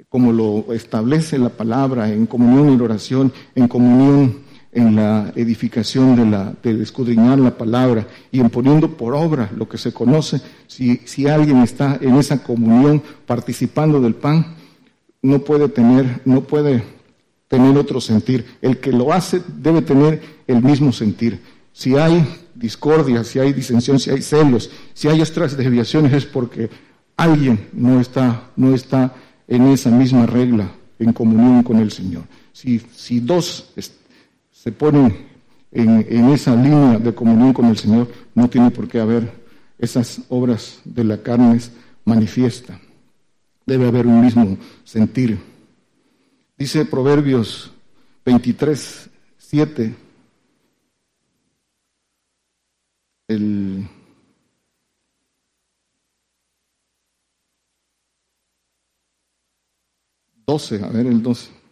como 0.10 0.32
lo 0.32 0.74
establece 0.74 1.39
la 1.39 1.50
palabra, 1.50 2.12
en 2.12 2.25
comunión 2.25 2.77
y 2.77 2.82
oración, 2.82 3.34
en 3.55 3.67
comunión 3.67 4.42
en 4.73 4.95
la 4.95 5.31
edificación 5.35 6.15
de, 6.15 6.25
la, 6.25 6.53
de 6.63 6.81
escudriñar 6.81 7.39
la 7.39 7.57
palabra 7.57 8.07
y 8.31 8.39
en 8.39 8.49
poniendo 8.49 8.89
por 8.97 9.13
obra 9.13 9.49
lo 9.55 9.69
que 9.69 9.77
se 9.77 9.93
conoce, 9.93 10.41
si, 10.67 10.97
si 11.05 11.27
alguien 11.27 11.61
está 11.61 11.97
en 12.01 12.15
esa 12.15 12.43
comunión 12.43 13.01
participando 13.25 14.01
del 14.01 14.15
pan, 14.15 14.55
no 15.21 15.39
puede 15.39 15.69
tener, 15.69 16.21
no 16.25 16.41
puede 16.41 16.83
tener 17.47 17.77
otro 17.77 18.01
sentir. 18.01 18.45
El 18.61 18.79
que 18.79 18.91
lo 18.91 19.13
hace 19.13 19.41
debe 19.57 19.81
tener 19.81 20.21
el 20.47 20.61
mismo 20.61 20.91
sentir. 20.91 21.39
Si 21.71 21.95
hay 21.95 22.25
discordia, 22.55 23.23
si 23.23 23.39
hay 23.39 23.53
disensión, 23.53 23.99
si 23.99 24.09
hay 24.09 24.21
celos, 24.21 24.69
si 24.93 25.07
hay 25.07 25.21
otras 25.21 25.55
desviaciones, 25.55 26.13
es 26.13 26.25
porque 26.25 26.69
alguien 27.15 27.67
no 27.73 27.99
está, 27.99 28.49
no 28.55 28.73
está 28.73 29.13
en 29.47 29.67
esa 29.67 29.91
misma 29.91 30.25
regla, 30.25 30.71
en 30.99 31.13
comunión 31.13 31.63
con 31.63 31.77
el 31.77 31.91
Señor. 31.91 32.23
Si, 32.53 32.79
si 32.95 33.19
dos 33.19 33.71
se 34.63 34.72
ponen 34.72 35.27
en, 35.74 36.08
en 36.10 36.29
esa 36.29 36.55
línea 36.55 36.98
de 36.98 37.13
comunión 37.13 37.51
con 37.51 37.65
el 37.65 37.77
Señor, 37.77 38.10
no 38.34 38.50
tiene 38.50 38.72
por 38.72 38.88
qué 38.88 39.01
haber 39.01 39.29
esas 39.77 40.22
obras 40.29 40.79
de 40.86 41.03
la 41.03 41.22
carne 41.22 41.60
manifiesta. 42.05 42.79
Debe 43.65 43.89
haber 43.89 44.08
un 44.08 44.22
mismo 44.22 44.58
sentir. 44.86 45.38
Dice 46.58 46.86
Proverbios 46.86 47.72
23, 48.24 49.10
7, 49.38 49.96
el 53.27 53.86
doce, 60.48 60.82
a 60.82 60.88
ver 60.88 61.08
el 61.08 61.22
12. 61.22 61.62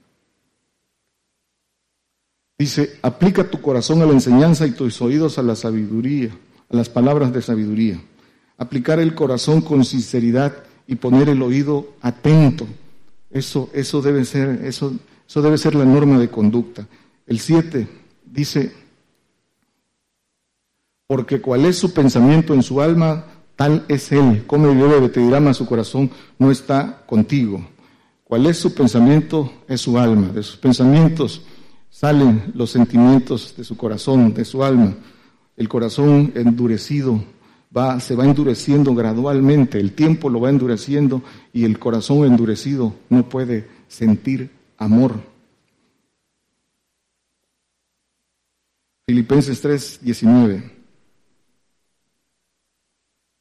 Dice, 2.62 3.00
aplica 3.02 3.50
tu 3.50 3.60
corazón 3.60 4.04
a 4.04 4.06
la 4.06 4.14
enseñanza 4.14 4.68
y 4.68 4.72
tus 4.72 5.02
oídos 5.02 5.40
a 5.40 5.42
la 5.42 5.56
sabiduría, 5.56 6.30
a 6.70 6.76
las 6.76 6.90
palabras 6.90 7.34
de 7.34 7.42
sabiduría. 7.42 8.00
Aplicar 8.56 9.00
el 9.00 9.16
corazón 9.16 9.62
con 9.62 9.84
sinceridad 9.84 10.54
y 10.86 10.98
poner 10.98 11.30
el 11.30 11.42
oído 11.42 11.96
atento 12.02 12.68
eso, 13.32 13.72
eso, 13.74 14.04
debe 14.04 14.26
ser, 14.26 14.64
eso, 14.64 14.94
eso 15.28 15.42
debe 15.42 15.58
ser 15.58 15.74
la 15.74 15.86
norma 15.86 16.20
de 16.20 16.30
conducta. 16.30 16.86
El 17.26 17.40
7 17.40 17.88
dice, 18.26 18.72
porque 21.08 21.42
cuál 21.42 21.66
es 21.66 21.80
su 21.80 21.92
pensamiento 21.96 22.54
en 22.54 22.62
su 22.62 22.80
alma, 22.80 23.26
tal 23.56 23.86
es 23.88 24.12
él. 24.12 24.46
Come 24.46 24.72
y 24.72 24.76
bebe, 24.76 25.10
te 25.10 25.20
dirá 25.20 25.52
su 25.56 25.66
corazón, 25.66 26.12
no 26.38 26.52
está 26.52 27.02
contigo. 27.08 27.66
Cuál 28.24 28.46
es 28.46 28.58
su 28.58 28.72
pensamiento 28.76 29.52
es 29.68 29.82
su 29.82 29.98
alma. 29.98 30.28
De 30.28 30.44
sus 30.44 30.58
pensamientos 30.58 31.42
salen 31.92 32.52
los 32.56 32.72
sentimientos 32.72 33.54
de 33.56 33.64
su 33.64 33.78
corazón, 33.78 34.34
de 34.34 34.46
su 34.46 34.64
alma. 34.64 34.96
El 35.56 35.70
corazón 35.70 36.32
endurecido 36.34 37.24
se 38.00 38.16
va 38.16 38.26
endureciendo 38.26 38.96
gradualmente, 38.96 39.80
el 39.80 39.94
tiempo 39.94 40.30
lo 40.30 40.42
va 40.42 40.50
endureciendo 40.50 41.22
y 41.54 41.66
el 41.66 41.78
corazón 41.78 42.26
endurecido 42.26 42.96
no 43.10 43.30
puede 43.30 43.68
sentir 43.88 44.50
amor. 44.78 45.22
Filipenses 49.06 49.62
3, 49.62 50.00
19. 50.02 50.72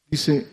Dice, 0.09 0.47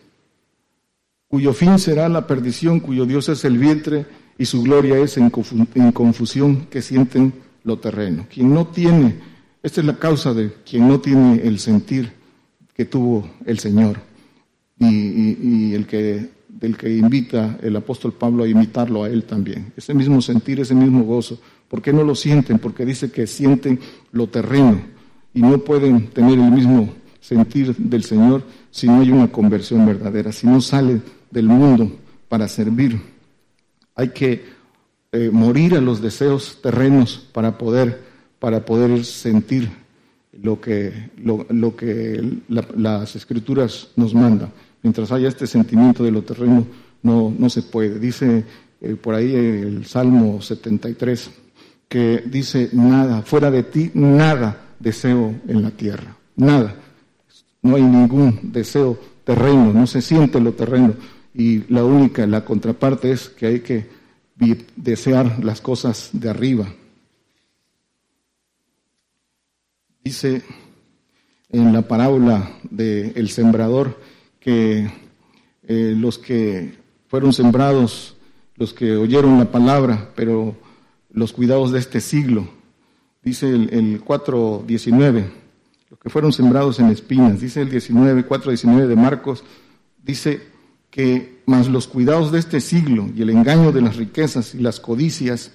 cuyo 1.26 1.52
fin 1.52 1.78
será 1.78 2.08
la 2.08 2.26
perdición, 2.26 2.78
cuyo 2.80 3.06
Dios 3.06 3.28
es 3.28 3.44
el 3.44 3.58
vientre 3.58 4.06
y 4.38 4.46
su 4.46 4.62
gloria 4.62 4.98
es 4.98 5.16
en 5.18 5.30
confusión 5.30 6.66
que 6.66 6.80
sienten 6.80 7.47
lo 7.68 7.78
terreno. 7.78 8.26
Quien 8.32 8.52
no 8.52 8.66
tiene, 8.66 9.14
esta 9.62 9.80
es 9.80 9.86
la 9.86 9.96
causa 9.96 10.34
de 10.34 10.52
quien 10.68 10.88
no 10.88 10.98
tiene 10.98 11.40
el 11.44 11.60
sentir 11.60 12.10
que 12.74 12.86
tuvo 12.86 13.28
el 13.44 13.58
Señor 13.60 14.00
y, 14.80 15.74
el 15.74 15.86
que, 15.86 16.30
del 16.48 16.76
que 16.76 16.96
invita 16.96 17.58
el 17.62 17.76
apóstol 17.76 18.12
Pablo 18.12 18.44
a 18.44 18.48
imitarlo 18.48 19.04
a 19.04 19.08
él 19.08 19.24
también. 19.24 19.72
Ese 19.76 19.94
mismo 19.94 20.20
sentir, 20.22 20.60
ese 20.60 20.74
mismo 20.74 21.04
gozo. 21.04 21.38
¿Por 21.68 21.82
qué 21.82 21.92
no 21.92 22.02
lo 22.02 22.14
sienten? 22.14 22.58
Porque 22.58 22.86
dice 22.86 23.10
que 23.10 23.26
sienten 23.26 23.78
lo 24.10 24.28
terreno 24.28 24.80
y 25.34 25.42
no 25.42 25.58
pueden 25.58 26.08
tener 26.08 26.38
el 26.38 26.50
mismo 26.50 26.88
sentir 27.20 27.76
del 27.76 28.04
Señor 28.04 28.42
si 28.70 28.86
no 28.86 29.00
hay 29.00 29.10
una 29.10 29.30
conversión 29.30 29.84
verdadera, 29.84 30.32
si 30.32 30.46
no 30.46 30.60
sale 30.60 31.02
del 31.30 31.46
mundo 31.46 31.90
para 32.28 32.48
servir. 32.48 32.98
Hay 33.94 34.10
que 34.10 34.57
eh, 35.12 35.30
morir 35.32 35.74
a 35.74 35.80
los 35.80 36.02
deseos 36.02 36.58
terrenos 36.62 37.26
para 37.32 37.56
poder, 37.56 38.02
para 38.38 38.64
poder 38.64 39.04
sentir 39.04 39.70
lo 40.42 40.60
que, 40.60 41.10
lo, 41.16 41.76
que 41.76 42.40
las 42.76 43.16
escrituras 43.16 43.88
nos 43.96 44.14
mandan. 44.14 44.52
Mientras 44.82 45.10
haya 45.10 45.28
este 45.28 45.46
sentimiento 45.46 46.04
de 46.04 46.10
lo 46.10 46.22
terreno, 46.22 46.66
no, 47.02 47.34
no 47.36 47.50
se 47.50 47.62
puede. 47.62 47.98
Dice 47.98 48.44
eh, 48.80 48.94
por 48.94 49.14
ahí 49.14 49.34
el 49.34 49.86
Salmo 49.86 50.40
73, 50.40 51.30
que 51.88 52.22
dice, 52.26 52.68
nada, 52.72 53.22
fuera 53.22 53.50
de 53.50 53.62
ti, 53.62 53.90
nada 53.94 54.74
deseo 54.78 55.34
en 55.48 55.62
la 55.62 55.70
tierra, 55.70 56.16
nada. 56.36 56.76
No 57.62 57.76
hay 57.76 57.82
ningún 57.82 58.38
deseo 58.52 58.98
terreno, 59.24 59.72
no 59.72 59.86
se 59.86 60.02
siente 60.02 60.38
lo 60.40 60.52
terreno. 60.52 60.94
Y 61.34 61.64
la 61.72 61.84
única, 61.84 62.26
la 62.26 62.44
contraparte 62.44 63.10
es 63.10 63.28
que 63.28 63.46
hay 63.46 63.60
que 63.60 63.97
desear 64.76 65.44
las 65.44 65.60
cosas 65.60 66.10
de 66.12 66.30
arriba, 66.30 66.68
Dice 70.08 70.42
en 71.50 71.70
la 71.74 71.82
parábola 71.82 72.50
del 72.70 73.28
sembrador 73.28 74.00
que 74.40 74.90
eh, 75.64 75.94
los 75.94 76.16
que 76.16 76.78
fueron 77.08 77.34
sembrados, 77.34 78.16
los 78.54 78.72
que 78.72 78.96
oyeron 78.96 79.38
la 79.38 79.52
palabra, 79.52 80.10
pero 80.16 80.56
los 81.10 81.34
cuidados 81.34 81.72
de 81.72 81.80
este 81.80 82.00
siglo, 82.00 82.48
dice 83.22 83.50
el, 83.50 83.68
el 83.70 84.02
4.19, 84.02 85.26
los 85.90 86.00
que 86.00 86.08
fueron 86.08 86.32
sembrados 86.32 86.78
en 86.78 86.86
espinas, 86.86 87.42
dice 87.42 87.60
el 87.60 87.68
19, 87.68 88.26
4.19 88.26 88.86
de 88.86 88.96
Marcos, 88.96 89.44
dice 90.02 90.40
que 90.98 91.42
más 91.46 91.68
los 91.68 91.86
cuidados 91.86 92.32
de 92.32 92.40
este 92.40 92.60
siglo 92.60 93.08
y 93.14 93.22
el 93.22 93.30
engaño 93.30 93.70
de 93.70 93.82
las 93.82 93.94
riquezas 93.94 94.56
y 94.56 94.58
las 94.58 94.80
codicias 94.80 95.52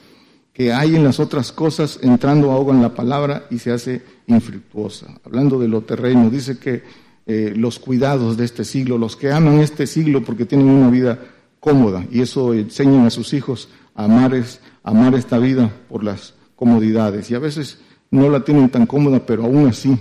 que 0.53 0.71
hay 0.71 0.95
en 0.95 1.03
las 1.03 1.19
otras 1.19 1.51
cosas, 1.51 1.99
entrando 2.01 2.49
ahogan 2.49 2.81
la 2.81 2.95
palabra 2.95 3.45
y 3.51 3.59
se 3.59 3.73
hace 3.73 4.03
infructuosa. 4.27 5.07
Hablando 5.25 5.59
de 5.59 5.67
lo 5.67 5.81
terreno, 5.81 6.29
dice 6.29 6.59
que 6.59 6.83
eh, 7.25 7.51
los 7.57 7.77
cuidados 7.77 8.37
de 8.37 8.45
este 8.45 8.63
siglo, 8.63 8.97
los 8.97 9.17
que 9.17 9.33
aman 9.33 9.59
este 9.59 9.85
siglo 9.85 10.23
porque 10.23 10.45
tienen 10.45 10.69
una 10.69 10.89
vida 10.89 11.19
cómoda 11.59 12.05
y 12.09 12.21
eso 12.21 12.53
enseñan 12.53 13.05
a 13.05 13.09
sus 13.09 13.33
hijos 13.33 13.67
a 13.95 14.05
amar, 14.05 14.33
es, 14.35 14.61
amar 14.81 15.13
esta 15.13 15.39
vida 15.39 15.73
por 15.89 16.05
las 16.05 16.35
comodidades. 16.55 17.29
Y 17.31 17.35
a 17.35 17.39
veces 17.39 17.79
no 18.11 18.29
la 18.29 18.45
tienen 18.45 18.69
tan 18.69 18.85
cómoda, 18.85 19.25
pero 19.25 19.43
aún 19.43 19.67
así 19.67 19.93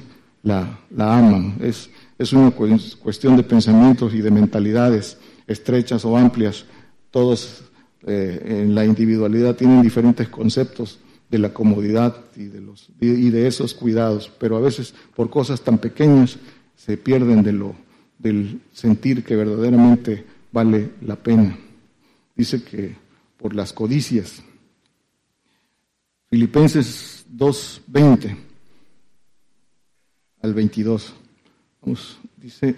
la, 0.44 0.78
aman. 0.96 1.56
Es 1.60 2.32
una 2.32 2.52
cuestión 2.52 3.36
de 3.36 3.42
pensamientos 3.42 4.14
y 4.14 4.20
de 4.20 4.30
mentalidades 4.30 5.18
estrechas 5.46 6.04
o 6.04 6.16
amplias. 6.16 6.64
Todos 7.10 7.64
eh, 8.06 8.62
en 8.62 8.74
la 8.74 8.84
individualidad 8.84 9.56
tienen 9.56 9.82
diferentes 9.82 10.28
conceptos 10.28 10.98
de 11.30 11.38
la 11.38 11.54
comodidad 11.54 12.16
y 12.36 12.48
de, 13.30 13.46
esos 13.46 13.72
cuidados, 13.72 14.30
pero 14.38 14.56
a 14.56 14.60
veces 14.60 14.94
por 15.16 15.30
cosas 15.30 15.62
tan 15.62 15.78
pequeñas 15.78 16.36
se 16.76 16.98
pierden 16.98 17.42
de 17.42 17.52
lo, 17.52 17.74
del 18.18 18.60
sentir 18.72 19.24
que 19.24 19.34
verdaderamente 19.34 20.26
vale 20.52 20.90
la 21.00 21.16
pena. 21.16 21.56
Dice 22.36 22.62
que 22.62 22.96
por 23.38 23.54
las 23.54 23.72
codicias. 23.72 24.42
Filipenses 26.28 27.24
2.20 27.34 28.36
al 30.42 30.54
22. 30.54 31.14
Vamos, 31.80 32.18
dice 32.36 32.76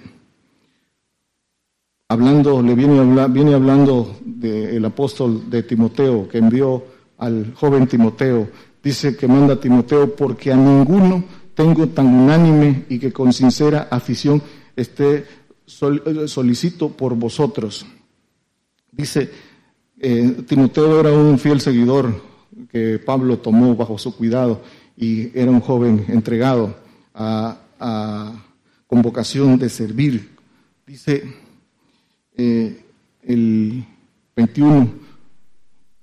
hablando, 2.08 2.62
le 2.62 2.74
viene, 2.74 3.28
viene 3.28 3.54
hablando 3.54 4.16
del 4.24 4.84
apóstol 4.84 5.48
de 5.48 5.62
Timoteo, 5.62 6.28
que 6.28 6.38
envió 6.38 6.84
al 7.18 7.54
joven 7.54 7.86
Timoteo. 7.86 8.48
Dice 8.82 9.16
que 9.16 9.26
manda 9.26 9.54
a 9.54 9.60
Timoteo 9.60 10.14
porque 10.14 10.52
a 10.52 10.56
ninguno 10.56 11.24
tengo 11.54 11.88
tan 11.88 12.06
unánime 12.06 12.84
y 12.88 12.98
que 12.98 13.12
con 13.12 13.32
sincera 13.32 13.88
afición 13.90 14.42
esté 14.76 15.24
solicito 15.66 16.90
por 16.90 17.14
vosotros. 17.14 17.86
Dice, 18.92 19.30
eh, 19.98 20.42
Timoteo 20.46 21.00
era 21.00 21.12
un 21.12 21.38
fiel 21.38 21.60
seguidor 21.60 22.22
que 22.70 22.98
Pablo 22.98 23.38
tomó 23.38 23.74
bajo 23.74 23.98
su 23.98 24.14
cuidado 24.14 24.60
y 24.96 25.36
era 25.38 25.50
un 25.50 25.60
joven 25.60 26.04
entregado 26.08 26.76
a, 27.14 27.58
a 27.80 28.32
de 29.58 29.68
servir. 29.68 30.30
Dice, 30.86 31.43
eh, 32.36 32.84
el 33.22 33.84
21, 34.36 34.88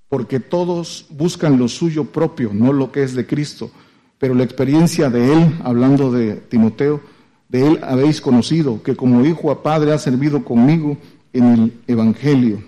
porque 0.08 0.40
todos 0.40 1.06
buscan 1.10 1.58
lo 1.58 1.68
suyo 1.68 2.06
propio, 2.06 2.52
no 2.54 2.74
lo 2.74 2.92
que 2.92 3.04
es 3.04 3.14
de 3.14 3.26
Cristo. 3.26 3.72
pero 4.18 4.36
la 4.36 4.44
experiencia 4.44 5.10
de 5.10 5.34
él, 5.34 5.60
hablando 5.64 6.12
de 6.12 6.36
Timoteo, 6.36 7.02
de 7.50 7.66
él 7.66 7.80
habéis 7.82 8.22
conocido, 8.22 8.84
que 8.84 8.96
como 8.96 9.26
hijo 9.26 9.50
a 9.50 9.64
padre 9.64 9.94
ha 9.94 9.98
servido 9.98 10.46
conmigo 10.46 10.96
en 11.34 11.46
el 11.46 11.74
Evangelio. 11.88 12.64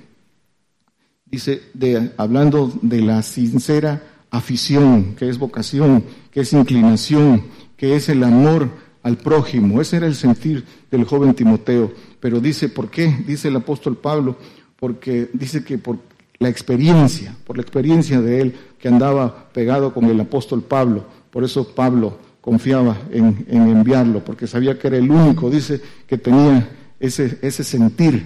Dice, 1.25 1.61
de, 1.73 2.11
hablando 2.17 2.71
de 2.81 3.01
la 3.01 3.21
sincera 3.21 4.01
afición, 4.31 5.15
que 5.15 5.29
es 5.29 5.37
vocación, 5.37 6.03
que 6.31 6.41
es 6.41 6.53
inclinación, 6.53 7.43
que 7.77 7.95
es 7.95 8.09
el 8.09 8.23
amor 8.23 8.69
al 9.03 9.17
prójimo. 9.17 9.81
Ese 9.81 9.97
era 9.97 10.07
el 10.07 10.15
sentir 10.15 10.63
del 10.89 11.03
joven 11.03 11.33
Timoteo. 11.33 11.91
Pero 12.19 12.39
dice, 12.39 12.69
¿por 12.69 12.89
qué? 12.89 13.15
Dice 13.27 13.49
el 13.49 13.57
apóstol 13.57 13.97
Pablo, 13.97 14.37
porque 14.77 15.29
dice 15.33 15.63
que 15.63 15.77
por 15.77 15.99
la 16.39 16.49
experiencia, 16.49 17.35
por 17.45 17.57
la 17.57 17.61
experiencia 17.61 18.19
de 18.21 18.41
él 18.41 18.55
que 18.79 18.87
andaba 18.87 19.49
pegado 19.53 19.93
con 19.93 20.05
el 20.05 20.19
apóstol 20.19 20.63
Pablo. 20.63 21.05
Por 21.29 21.43
eso 21.43 21.73
Pablo 21.73 22.17
confiaba 22.41 22.97
en, 23.11 23.45
enviarlo, 23.47 24.23
porque 24.23 24.47
sabía 24.47 24.77
que 24.77 24.87
era 24.87 24.97
el 24.97 25.09
único, 25.09 25.49
dice, 25.49 25.79
que 26.07 26.17
tenía 26.17 26.69
ese, 26.99 27.39
ese 27.41 27.63
sentir, 27.63 28.25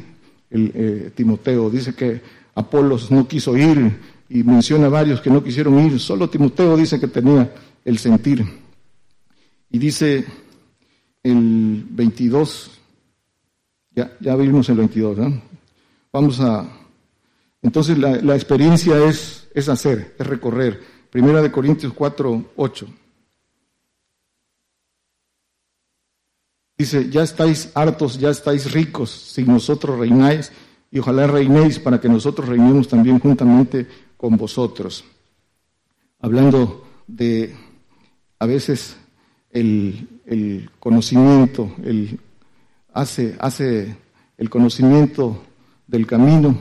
el, 0.49 0.71
eh, 0.73 1.11
Timoteo. 1.13 1.69
Dice 1.69 1.93
que 1.93 2.21
Apolos 2.55 3.11
no 3.11 3.27
quiso 3.27 3.55
ir 3.55 3.99
y 4.29 4.43
menciona 4.43 4.89
varios 4.89 5.21
que 5.21 5.29
no 5.29 5.43
quisieron 5.43 5.77
ir, 5.79 5.99
solo 5.99 6.29
Timoteo 6.29 6.75
dice 6.75 6.99
que 6.99 7.07
tenía 7.07 7.53
el 7.85 7.97
sentir. 7.99 8.43
Y 9.69 9.77
dice 9.77 10.25
el 11.31 11.85
22, 11.89 12.71
ya, 13.95 14.15
ya 14.19 14.35
vimos 14.35 14.69
el 14.69 14.77
22, 14.77 15.17
¿no? 15.17 15.41
Vamos 16.11 16.39
a... 16.39 16.67
Entonces 17.61 17.97
la, 17.97 18.17
la 18.17 18.35
experiencia 18.35 19.03
es, 19.05 19.47
es 19.53 19.69
hacer, 19.69 20.15
es 20.17 20.27
recorrer. 20.27 20.81
Primera 21.09 21.41
de 21.41 21.51
Corintios 21.51 21.93
4, 21.93 22.51
8. 22.55 22.87
Dice, 26.77 27.09
ya 27.09 27.23
estáis 27.23 27.71
hartos, 27.73 28.19
ya 28.19 28.29
estáis 28.29 28.71
ricos, 28.71 29.09
si 29.09 29.43
nosotros 29.43 29.97
reináis, 29.97 30.51
y 30.91 30.99
ojalá 30.99 31.25
reinéis 31.25 31.79
para 31.79 31.99
que 31.99 32.07
nosotros 32.07 32.47
reinemos 32.47 32.87
también 32.87 33.19
juntamente 33.19 33.87
con 34.15 34.37
vosotros. 34.37 35.03
Hablando 36.19 36.85
de 37.07 37.55
a 38.39 38.45
veces 38.45 38.95
el, 39.51 40.69
conocimiento, 40.79 41.71
el, 41.83 42.19
hace, 42.93 43.35
hace 43.39 43.95
el 44.37 44.49
conocimiento 44.49 45.43
del 45.87 46.05
camino, 46.05 46.57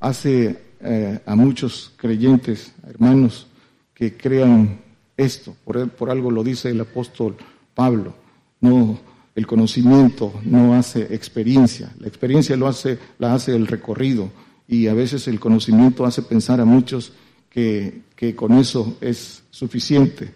hace 0.00 0.58
eh, 0.80 1.20
a 1.24 1.36
muchos 1.36 1.92
creyentes, 1.96 2.74
hermanos, 2.86 3.46
que 3.94 4.16
crean 4.16 4.80
esto. 5.16 5.54
Por, 5.64 5.88
por 5.90 6.10
algo 6.10 6.30
lo 6.30 6.42
dice 6.42 6.70
el 6.70 6.80
apóstol 6.80 7.36
Pablo. 7.74 8.14
No 8.60 8.98
el 9.34 9.46
conocimiento 9.46 10.32
no 10.44 10.74
hace 10.74 11.14
experiencia, 11.14 11.92
la 11.98 12.08
experiencia 12.08 12.56
lo 12.56 12.68
hace, 12.68 12.98
la 13.18 13.34
hace 13.34 13.54
el 13.56 13.66
recorrido 13.66 14.30
y 14.68 14.88
a 14.88 14.94
veces 14.94 15.26
el 15.26 15.40
conocimiento 15.40 16.04
hace 16.04 16.22
pensar 16.22 16.60
a 16.60 16.64
muchos 16.64 17.12
que, 17.48 18.02
con 18.36 18.52
eso 18.52 18.96
es 19.00 19.42
suficiente 19.50 20.32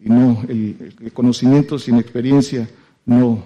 y 0.00 0.08
no, 0.08 0.42
el, 0.48 1.12
conocimiento 1.12 1.78
sin 1.78 1.96
experiencia 1.96 2.68
no, 3.04 3.44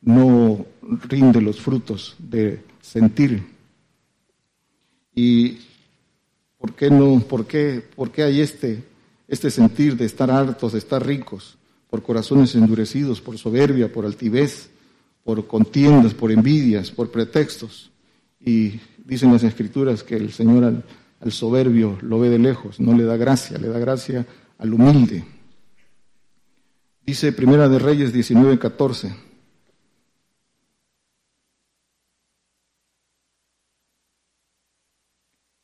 no 0.00 0.64
rinde 1.08 1.40
los 1.40 1.60
frutos 1.60 2.16
de 2.18 2.62
sentir. 2.80 3.46
¿Y 5.14 5.58
por 6.58 6.74
qué 6.74 6.90
no, 6.90 7.20
por 7.20 7.46
qué, 7.46 7.84
por 7.94 8.10
qué 8.10 8.22
hay 8.22 8.40
este, 8.40 8.82
este 9.28 9.50
sentir 9.50 9.96
de 9.96 10.06
estar 10.06 10.30
hartos, 10.30 10.72
de 10.72 10.78
estar 10.78 11.04
ricos? 11.04 11.58
por 11.90 12.02
corazones 12.02 12.54
endurecidos, 12.54 13.20
por 13.20 13.36
soberbia, 13.36 13.92
por 13.92 14.06
altivez, 14.06 14.70
por 15.24 15.46
contiendas, 15.48 16.14
por 16.14 16.30
envidias, 16.30 16.92
por 16.92 17.10
pretextos. 17.10 17.90
Y 18.38 18.80
dicen 19.04 19.32
las 19.32 19.42
escrituras 19.42 20.04
que 20.04 20.16
el 20.16 20.32
Señor 20.32 20.82
al, 21.20 21.32
soberbio 21.32 21.98
lo 22.00 22.20
ve 22.20 22.30
de 22.30 22.38
lejos, 22.38 22.80
no 22.80 22.96
le 22.96 23.04
da 23.04 23.16
gracia, 23.16 23.58
le 23.58 23.68
da 23.68 23.78
gracia 23.78 24.24
al 24.56 24.72
humilde. 24.72 25.24
Dice 27.10 27.32
Primera 27.32 27.68
de 27.68 27.80
Reyes 27.80 28.12
19:14. 28.12 29.12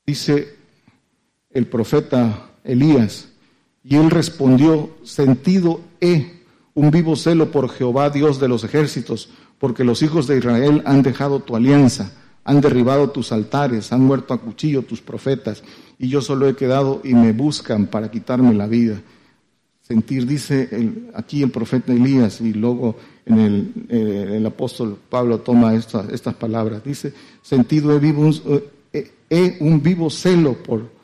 Dice 0.04 0.56
el 1.50 1.68
profeta 1.68 2.50
Elías, 2.64 3.28
y 3.85 3.94
él 3.94 4.11
respondió, 4.11 4.90
sentido 5.04 5.82
he 6.00 6.42
un 6.74 6.90
vivo 6.90 7.14
celo 7.14 7.52
por 7.52 7.70
Jehová, 7.70 8.11
Dios 8.11 8.40
de 8.40 8.48
los 8.48 8.64
ejércitos, 8.64 9.28
porque 9.61 9.85
los 9.85 10.02
hijos 10.02 10.26
de 10.26 10.38
Israel 10.38 10.82
han 10.85 11.02
dejado 11.02 11.38
tu 11.38 11.54
alianza, 11.54 12.11
han 12.42 12.61
derribado 12.61 13.11
tus 13.11 13.30
altares, 13.30 13.92
han 13.92 14.00
muerto 14.00 14.35
a 14.35 14.40
cuchillo 14.40 14.82
tus 14.82 15.00
profetas, 15.00 15.62
y 15.96 16.09
yo 16.09 16.20
solo 16.22 16.48
he 16.48 16.56
quedado 16.56 17.00
y 17.04 17.14
me 17.14 17.30
buscan 17.30 17.87
para 17.87 18.11
quitarme 18.11 18.52
la 18.52 18.66
vida. 18.66 19.00
Sentir, 19.87 20.27
dice 20.27 20.68
aquí 21.14 21.42
el 21.42 21.51
profeta 21.51 21.92
Elías, 21.92 22.40
y 22.40 22.53
luego 22.53 22.96
en 23.25 23.38
el, 23.38 23.72
eh, 23.88 24.35
el 24.37 24.46
apóstol 24.46 24.99
Pablo 25.09 25.40
toma 25.40 25.75
estas 25.75 26.35
palabras, 26.35 26.83
dice, 26.83 27.12
sentido 27.42 27.94
he, 27.94 28.01
vivo 28.01 28.29
eh, 28.92 29.12
he 29.31 29.59
un 29.61 29.81
vivo 29.83 30.11
celo 30.11 30.55
por 30.55 30.96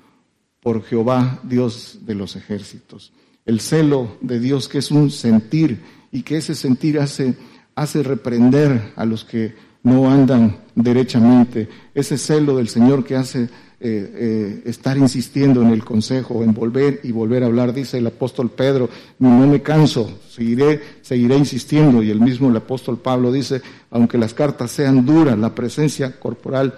por 0.63 0.85
Jehová, 0.85 1.41
Dios 1.43 1.99
de 2.07 2.15
los 2.15 2.37
ejércitos. 2.37 3.13
El 3.45 3.61
celo 3.61 4.17
de 4.21 4.39
Dios 4.39 4.69
que 4.69 4.79
es 4.79 4.91
un 4.93 5.11
sentir 5.11 5.83
y 6.13 6.23
que 6.23 6.37
ese 6.37 6.55
sentir 6.55 7.01
hace, 7.01 7.35
hace 7.75 8.03
reprender 8.03 8.93
a 8.95 9.05
los 9.05 9.25
que 9.25 9.55
no 9.83 10.09
andan 10.09 10.57
derechamente. 10.77 11.69
Ese 11.95 12.17
celo 12.17 12.57
del 12.57 12.69
Señor 12.69 13.05
que 13.05 13.17
hace 13.17 13.51
eh, 13.85 14.13
eh, 14.15 14.63
estar 14.67 14.97
insistiendo 14.97 15.61
en 15.61 15.71
el 15.71 15.85
consejo, 15.85 16.45
en 16.45 16.55
volver 16.55 17.01
y 17.03 17.11
volver 17.11 17.43
a 17.43 17.47
hablar, 17.47 17.75
dice 17.75 17.99
el 17.99 18.07
apóstol 18.07 18.49
Pedro, 18.49 18.89
no 19.19 19.45
me 19.45 19.61
canso, 19.61 20.21
seguiré, 20.31 20.81
seguiré 21.03 21.37
insistiendo. 21.37 22.01
Y 22.01 22.11
el 22.11 22.21
mismo 22.21 22.49
el 22.49 22.57
apóstol 22.57 22.99
Pablo 22.99 23.33
dice, 23.33 23.61
aunque 23.91 24.19
las 24.19 24.35
cartas 24.35 24.71
sean 24.71 25.05
duras, 25.05 25.37
la 25.37 25.53
presencia 25.53 26.21
corporal 26.21 26.75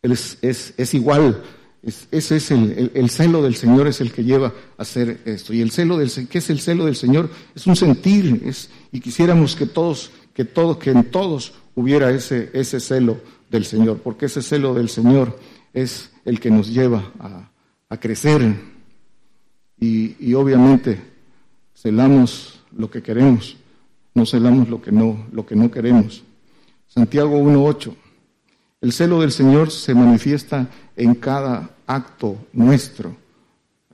es, 0.00 0.38
es, 0.40 0.94
igual 0.94 1.42
ese 1.82 2.36
es 2.36 2.50
el, 2.50 3.10
celo 3.10 3.42
del 3.42 3.56
Señor, 3.56 3.86
es 3.86 4.00
el 4.00 4.10
que 4.10 4.24
lleva 4.24 4.54
a 4.78 4.82
hacer 4.82 5.20
esto. 5.26 5.52
Y 5.52 5.60
el 5.60 5.70
celo 5.70 5.98
del 5.98 6.10
¿qué 6.28 6.38
es 6.38 6.48
el 6.48 6.60
celo 6.60 6.86
del 6.86 6.96
Señor? 6.96 7.28
Es 7.54 7.66
un 7.66 7.76
sentir, 7.76 8.42
es, 8.46 8.70
y 8.90 9.00
quisiéramos 9.00 9.54
que 9.54 9.66
todos, 9.66 10.12
que 10.32 10.46
todos, 10.46 10.78
que 10.78 10.92
en 10.92 11.10
todos 11.10 11.52
hubiera 11.74 12.10
ese, 12.10 12.48
ese 12.54 12.80
celo 12.80 13.18
del 13.50 13.66
Señor, 13.66 13.98
porque 13.98 14.26
ese 14.26 14.40
celo 14.40 14.72
del 14.72 14.88
Señor 14.88 15.36
es 15.72 16.10
el 16.24 16.40
que 16.40 16.50
nos 16.50 16.68
lleva 16.68 17.12
a, 17.88 17.96
crecer. 17.98 18.42
Y, 19.78 20.16
y, 20.20 20.34
obviamente 20.34 21.00
celamos 21.74 22.62
lo 22.76 22.90
que 22.90 23.02
queremos, 23.02 23.56
no 24.14 24.26
celamos 24.26 24.68
lo 24.68 24.80
que 24.80 24.92
no, 24.92 25.26
lo 25.32 25.44
que 25.44 25.56
no 25.56 25.70
queremos. 25.70 26.22
Santiago 26.86 27.38
1.8. 27.38 27.94
El 28.80 28.92
celo 28.92 29.20
del 29.20 29.32
Señor 29.32 29.70
se 29.70 29.94
manifiesta 29.94 30.68
en 30.96 31.14
cada 31.14 31.70
acto 31.86 32.46
nuestro. 32.52 33.14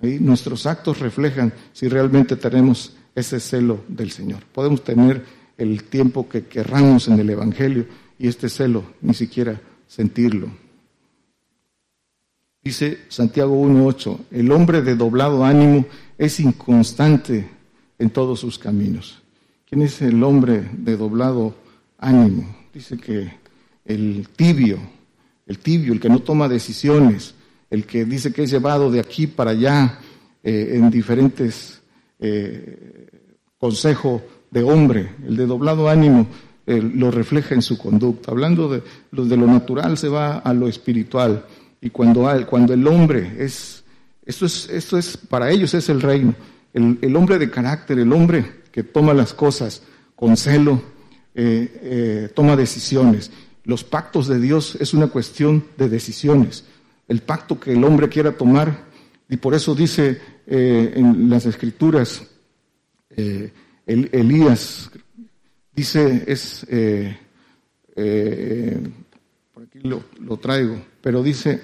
Nuestros 0.00 0.66
actos 0.66 1.00
reflejan 1.00 1.52
si 1.72 1.88
realmente 1.88 2.36
tenemos 2.36 2.94
ese 3.14 3.40
celo 3.40 3.80
del 3.88 4.10
Señor. 4.10 4.44
Podemos 4.52 4.84
tener 4.84 5.24
el 5.56 5.84
tiempo 5.84 6.28
que 6.28 6.44
querramos 6.44 7.08
en 7.08 7.18
el 7.18 7.30
Evangelio 7.30 7.86
y 8.18 8.28
este 8.28 8.48
celo 8.48 8.84
ni 9.00 9.14
siquiera 9.14 9.60
sentirlo. 9.88 10.48
Dice 12.66 12.98
Santiago 13.06 13.64
1.8, 13.64 14.18
el 14.32 14.50
hombre 14.50 14.82
de 14.82 14.96
doblado 14.96 15.44
ánimo 15.44 15.86
es 16.18 16.40
inconstante 16.40 17.48
en 17.96 18.10
todos 18.10 18.40
sus 18.40 18.58
caminos. 18.58 19.22
¿Quién 19.68 19.82
es 19.82 20.02
el 20.02 20.20
hombre 20.24 20.68
de 20.72 20.96
doblado 20.96 21.54
ánimo? 21.96 22.56
Dice 22.74 22.96
que 22.96 23.30
el 23.84 24.26
tibio, 24.34 24.80
el 25.46 25.60
tibio, 25.60 25.92
el 25.92 26.00
que 26.00 26.08
no 26.08 26.18
toma 26.18 26.48
decisiones, 26.48 27.36
el 27.70 27.86
que 27.86 28.04
dice 28.04 28.32
que 28.32 28.42
es 28.42 28.50
llevado 28.50 28.90
de 28.90 28.98
aquí 28.98 29.28
para 29.28 29.52
allá 29.52 30.00
eh, 30.42 30.72
en 30.72 30.90
diferentes 30.90 31.80
eh, 32.18 33.30
consejos 33.58 34.22
de 34.50 34.64
hombre, 34.64 35.12
el 35.24 35.36
de 35.36 35.46
doblado 35.46 35.88
ánimo 35.88 36.26
eh, 36.66 36.82
lo 36.82 37.12
refleja 37.12 37.54
en 37.54 37.62
su 37.62 37.78
conducta. 37.78 38.32
Hablando 38.32 38.68
de, 38.68 38.82
de 39.12 39.36
lo 39.36 39.46
natural 39.46 39.96
se 39.96 40.08
va 40.08 40.38
a 40.38 40.52
lo 40.52 40.66
espiritual 40.66 41.44
y 41.80 41.90
cuando, 41.90 42.28
cuando 42.46 42.74
el 42.74 42.86
hombre 42.86 43.36
es, 43.38 43.84
esto 44.24 44.46
es, 44.46 44.68
esto 44.70 44.98
es, 44.98 45.16
para 45.16 45.50
ellos 45.50 45.74
es 45.74 45.88
el 45.88 46.00
reino, 46.00 46.34
el, 46.72 46.98
el 47.00 47.16
hombre 47.16 47.38
de 47.38 47.50
carácter, 47.50 47.98
el 47.98 48.12
hombre 48.12 48.62
que 48.72 48.82
toma 48.82 49.14
las 49.14 49.32
cosas 49.32 49.82
con 50.14 50.36
celo, 50.36 50.82
toma 52.34 52.56
decisiones 52.56 53.30
los 53.66 53.82
pactos 53.82 54.28
de 54.28 54.40
Dios 54.40 54.78
es 54.80 54.94
una 54.94 55.08
cuestión 55.08 55.66
de 55.76 55.88
decisiones. 55.88 56.64
El 57.08 57.20
pacto 57.20 57.58
que 57.58 57.72
el 57.72 57.82
hombre 57.84 58.08
quiera 58.08 58.32
tomar, 58.32 58.86
y 59.28 59.36
por 59.36 59.54
eso 59.54 59.74
dice 59.74 60.20
eh, 60.46 60.92
en 60.94 61.28
las 61.28 61.46
escrituras 61.46 62.22
eh, 63.10 63.52
Elías, 63.86 64.88
dice, 65.74 66.24
es, 66.28 66.64
lo, 69.86 70.36
traigo, 70.36 70.80
pero 71.00 71.22
dice, 71.22 71.62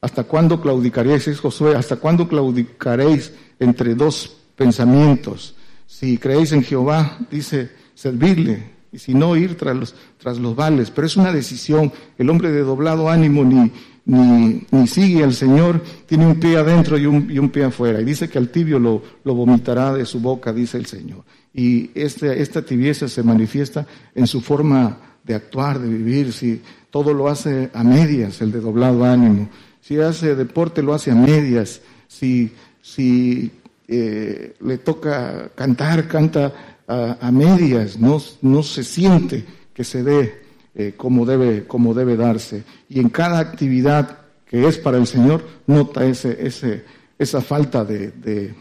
¿hasta 0.00 0.24
cuándo 0.24 0.60
claudicaréis, 0.60 1.28
es 1.28 1.40
Josué, 1.40 1.76
hasta 1.76 1.96
cuándo 1.96 2.28
claudicaréis 2.28 3.32
entre 3.58 3.94
dos 3.94 4.36
pensamientos? 4.56 5.54
Si 5.86 6.18
creéis 6.18 6.52
en 6.52 6.62
Jehová, 6.62 7.18
dice, 7.30 7.70
servirle, 7.94 8.78
y 8.92 8.98
si 8.98 9.14
no, 9.14 9.36
ir 9.36 9.56
tras 9.56 9.76
los, 9.76 9.94
tras 10.18 10.38
los 10.38 10.56
vales. 10.56 10.90
Pero 10.90 11.06
es 11.06 11.16
una 11.16 11.32
decisión. 11.32 11.92
El 12.16 12.30
hombre 12.30 12.50
de 12.50 12.62
doblado 12.62 13.10
ánimo 13.10 13.44
ni, 13.44 13.70
ni, 14.06 14.66
ni 14.70 14.86
sigue 14.86 15.22
al 15.22 15.34
Señor, 15.34 15.82
tiene 16.06 16.26
un 16.26 16.40
pie 16.40 16.56
adentro 16.56 16.96
y 16.96 17.06
un, 17.06 17.30
y 17.30 17.38
un 17.38 17.50
pie 17.50 17.64
afuera. 17.64 18.00
Y 18.00 18.04
dice 18.04 18.28
que 18.28 18.38
al 18.38 18.48
tibio 18.48 18.78
lo, 18.78 19.02
lo, 19.24 19.34
vomitará 19.34 19.92
de 19.92 20.06
su 20.06 20.20
boca, 20.20 20.52
dice 20.52 20.78
el 20.78 20.86
Señor. 20.86 21.24
Y 21.52 21.90
este, 21.94 22.40
esta 22.40 22.62
tibieza 22.62 23.08
se 23.08 23.22
manifiesta 23.22 23.86
en 24.14 24.26
su 24.26 24.40
forma 24.40 24.98
de 25.22 25.34
actuar, 25.34 25.78
de 25.78 25.88
vivir. 25.88 26.32
Si 26.32 26.62
todo 26.90 27.12
lo 27.12 27.28
hace 27.28 27.70
a 27.74 27.84
medias, 27.84 28.40
el 28.40 28.52
de 28.52 28.60
doblado 28.60 29.04
ánimo. 29.04 29.48
Si 29.80 29.98
hace 30.00 30.34
deporte, 30.34 30.82
lo 30.82 30.94
hace 30.94 31.10
a 31.10 31.14
medias. 31.14 31.80
Si, 32.06 32.52
si 32.82 33.50
eh, 33.86 34.54
le 34.60 34.78
toca 34.78 35.50
cantar, 35.54 36.08
canta 36.08 36.52
a, 36.86 37.30
medias, 37.30 37.98
no, 37.98 38.20
no, 38.40 38.62
se 38.62 38.82
siente 38.82 39.44
que 39.74 39.84
se 39.84 40.02
dé 40.02 40.42
eh, 40.74 40.94
como, 40.96 41.26
debe, 41.26 41.66
como 41.66 41.92
debe 41.92 42.16
darse. 42.16 42.64
Y 42.88 42.98
en 43.00 43.10
cada 43.10 43.38
actividad 43.38 44.18
que 44.46 44.66
es 44.66 44.78
para 44.78 44.96
el 44.96 45.06
Señor, 45.06 45.42
nota 45.66 46.06
ese, 46.06 46.38
ese, 46.46 46.84
esa 47.18 47.42
falta 47.42 47.84
de, 47.84 48.10
de, 48.10 48.54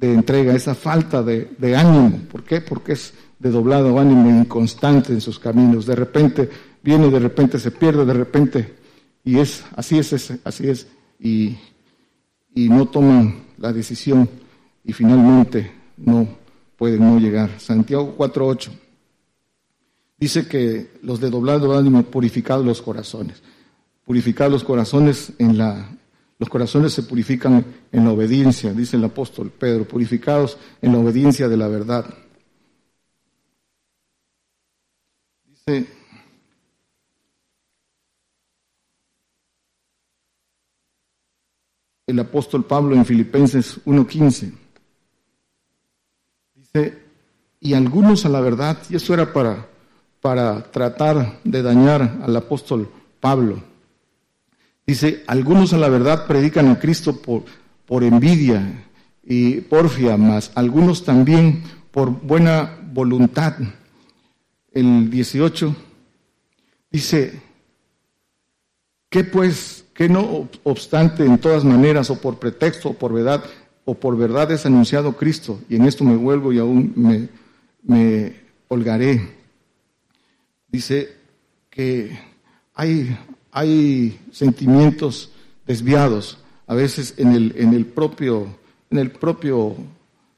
entrega, 0.00 0.54
esa 0.54 0.74
falta 0.74 1.22
de, 1.22 1.50
de, 1.58 1.76
ánimo. 1.76 2.20
¿Por 2.30 2.44
qué? 2.44 2.62
Porque 2.62 2.92
es 2.92 3.12
de 3.38 3.50
doblado 3.50 3.98
ánimo 3.98 4.30
inconstante 4.30 5.12
en 5.12 5.20
sus 5.20 5.38
caminos. 5.38 5.84
De 5.84 5.94
repente 5.94 6.48
viene, 6.82 7.10
de 7.10 7.18
repente 7.18 7.58
se 7.58 7.70
pierde, 7.70 8.04
de 8.04 8.14
repente, 8.14 8.74
y 9.24 9.38
es, 9.38 9.64
así 9.76 9.98
es, 9.98 10.32
así 10.44 10.68
es, 10.68 10.86
y, 11.20 11.56
y 12.54 12.68
no 12.68 12.86
toman 12.86 13.44
la 13.58 13.72
decisión 13.72 14.28
y 14.84 14.92
finalmente 14.92 15.70
no 15.96 16.26
pueden 16.76 17.00
no 17.00 17.18
llegar. 17.18 17.60
Santiago 17.60 18.14
4.8 18.16 18.70
dice 20.18 20.48
que 20.48 20.92
los 21.02 21.20
de 21.20 21.30
doblado 21.30 21.76
ánimo 21.76 22.02
purificados 22.04 22.64
los 22.64 22.80
corazones. 22.82 23.42
Purificados 24.04 24.52
los 24.52 24.64
corazones 24.64 25.32
en 25.38 25.58
la... 25.58 25.94
Los 26.38 26.48
corazones 26.48 26.92
se 26.92 27.02
purifican 27.02 27.64
en 27.90 28.04
la 28.04 28.12
obediencia, 28.12 28.72
dice 28.72 28.96
el 28.96 29.04
apóstol 29.04 29.50
Pedro, 29.50 29.84
purificados 29.86 30.56
en 30.80 30.92
la 30.92 30.98
obediencia 30.98 31.48
de 31.48 31.56
la 31.56 31.66
verdad. 31.66 32.06
Dice 35.44 35.97
el 42.08 42.18
apóstol 42.18 42.64
Pablo 42.64 42.96
en 42.96 43.04
Filipenses 43.04 43.84
1.15 43.84 44.52
y 47.60 47.74
algunos 47.74 48.24
a 48.24 48.30
la 48.30 48.40
verdad, 48.40 48.78
y 48.88 48.96
eso 48.96 49.12
era 49.12 49.32
para, 49.32 49.68
para 50.20 50.70
tratar 50.70 51.40
de 51.44 51.62
dañar 51.62 52.20
al 52.22 52.34
apóstol 52.34 52.88
Pablo. 53.20 53.62
Dice, 54.86 55.22
algunos 55.26 55.74
a 55.74 55.78
la 55.78 55.88
verdad 55.88 56.26
predican 56.26 56.68
a 56.68 56.78
Cristo 56.78 57.20
por, 57.20 57.44
por 57.84 58.04
envidia 58.04 58.86
y 59.22 59.60
porfia, 59.60 60.16
más 60.16 60.50
algunos 60.54 61.04
también 61.04 61.62
por 61.90 62.10
buena 62.10 62.78
voluntad. 62.90 63.54
El 64.72 65.10
18 65.10 65.76
dice, 66.90 67.42
que 69.08 69.24
pues, 69.24 69.84
que 69.94 70.08
no 70.08 70.48
obstante 70.64 71.24
en 71.24 71.38
todas 71.38 71.64
maneras 71.64 72.10
o 72.10 72.20
por 72.20 72.38
pretexto 72.38 72.90
o 72.90 72.94
por 72.94 73.12
verdad, 73.12 73.44
o 73.84 73.94
por 73.94 74.16
verdad 74.16 74.52
es 74.52 74.66
anunciado 74.66 75.16
Cristo, 75.16 75.60
y 75.68 75.76
en 75.76 75.86
esto 75.86 76.04
me 76.04 76.16
vuelvo 76.16 76.52
y 76.52 76.58
aún 76.58 76.92
me, 77.82 78.48
holgaré. 78.68 79.36
Dice 80.68 81.16
que 81.70 82.18
hay, 82.74 83.16
sentimientos 84.30 85.32
desviados, 85.66 86.38
a 86.66 86.74
veces 86.74 87.14
en 87.16 87.32
el, 87.32 87.54
en 87.56 87.72
el, 87.72 87.86
propio, 87.86 88.46
en 88.90 88.98
el 88.98 89.10
propio 89.10 89.74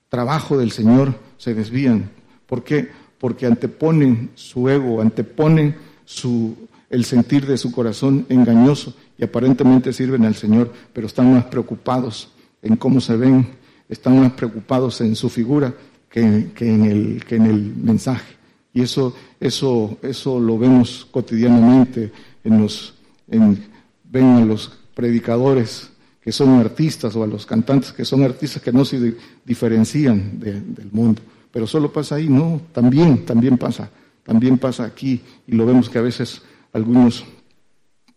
trabajo 0.08 0.56
del 0.56 0.70
Señor 0.70 1.14
se 1.38 1.54
desvían. 1.54 2.08
¿Por 2.46 2.62
qué? 2.62 2.88
Porque 3.18 3.46
anteponen 3.46 4.30
su 4.36 4.68
ego, 4.68 5.00
anteponen 5.00 5.76
su, 6.04 6.56
el 6.90 7.04
sentir 7.04 7.46
de 7.46 7.56
su 7.56 7.70
corazón 7.70 8.26
engañoso 8.28 8.94
y 9.16 9.24
aparentemente 9.24 9.92
sirven 9.92 10.24
al 10.24 10.34
Señor, 10.34 10.72
pero 10.92 11.06
están 11.06 11.32
más 11.32 11.44
preocupados 11.44 12.32
en 12.62 12.76
cómo 12.76 13.00
se 13.00 13.16
ven, 13.16 13.46
están 13.88 14.20
más 14.20 14.32
preocupados 14.32 15.00
en 15.00 15.14
su 15.14 15.30
figura 15.30 15.72
que, 16.10 16.20
en, 16.20 16.84
el, 16.84 17.24
que 17.24 17.36
en 17.36 17.46
el 17.46 17.74
mensaje. 17.76 18.34
Y 18.74 18.82
eso, 18.82 19.14
eso, 19.38 19.98
eso 20.02 20.38
lo 20.38 20.58
vemos 20.58 21.06
cotidianamente 21.10 22.12
en 22.42 22.60
los, 22.60 22.94
en, 23.28 23.64
ven 24.04 24.26
a 24.26 24.44
los 24.44 24.72
predicadores 24.94 25.90
que 26.20 26.32
son 26.32 26.58
artistas 26.58 27.14
o 27.16 27.22
a 27.22 27.26
los 27.26 27.46
cantantes 27.46 27.92
que 27.92 28.04
son 28.04 28.22
artistas 28.22 28.62
que 28.62 28.72
no 28.72 28.84
se 28.84 29.14
diferencian 29.44 30.38
del 30.40 30.88
mundo. 30.90 31.22
Pero 31.52 31.66
solo 31.66 31.92
pasa 31.92 32.16
ahí, 32.16 32.28
no, 32.28 32.60
también, 32.72 33.24
también 33.24 33.56
pasa, 33.56 33.90
también 34.24 34.58
pasa 34.58 34.84
aquí 34.84 35.20
y 35.46 35.52
lo 35.52 35.66
vemos 35.66 35.88
que 35.88 35.98
a 35.98 36.02
veces 36.02 36.42
algunos 36.72 37.24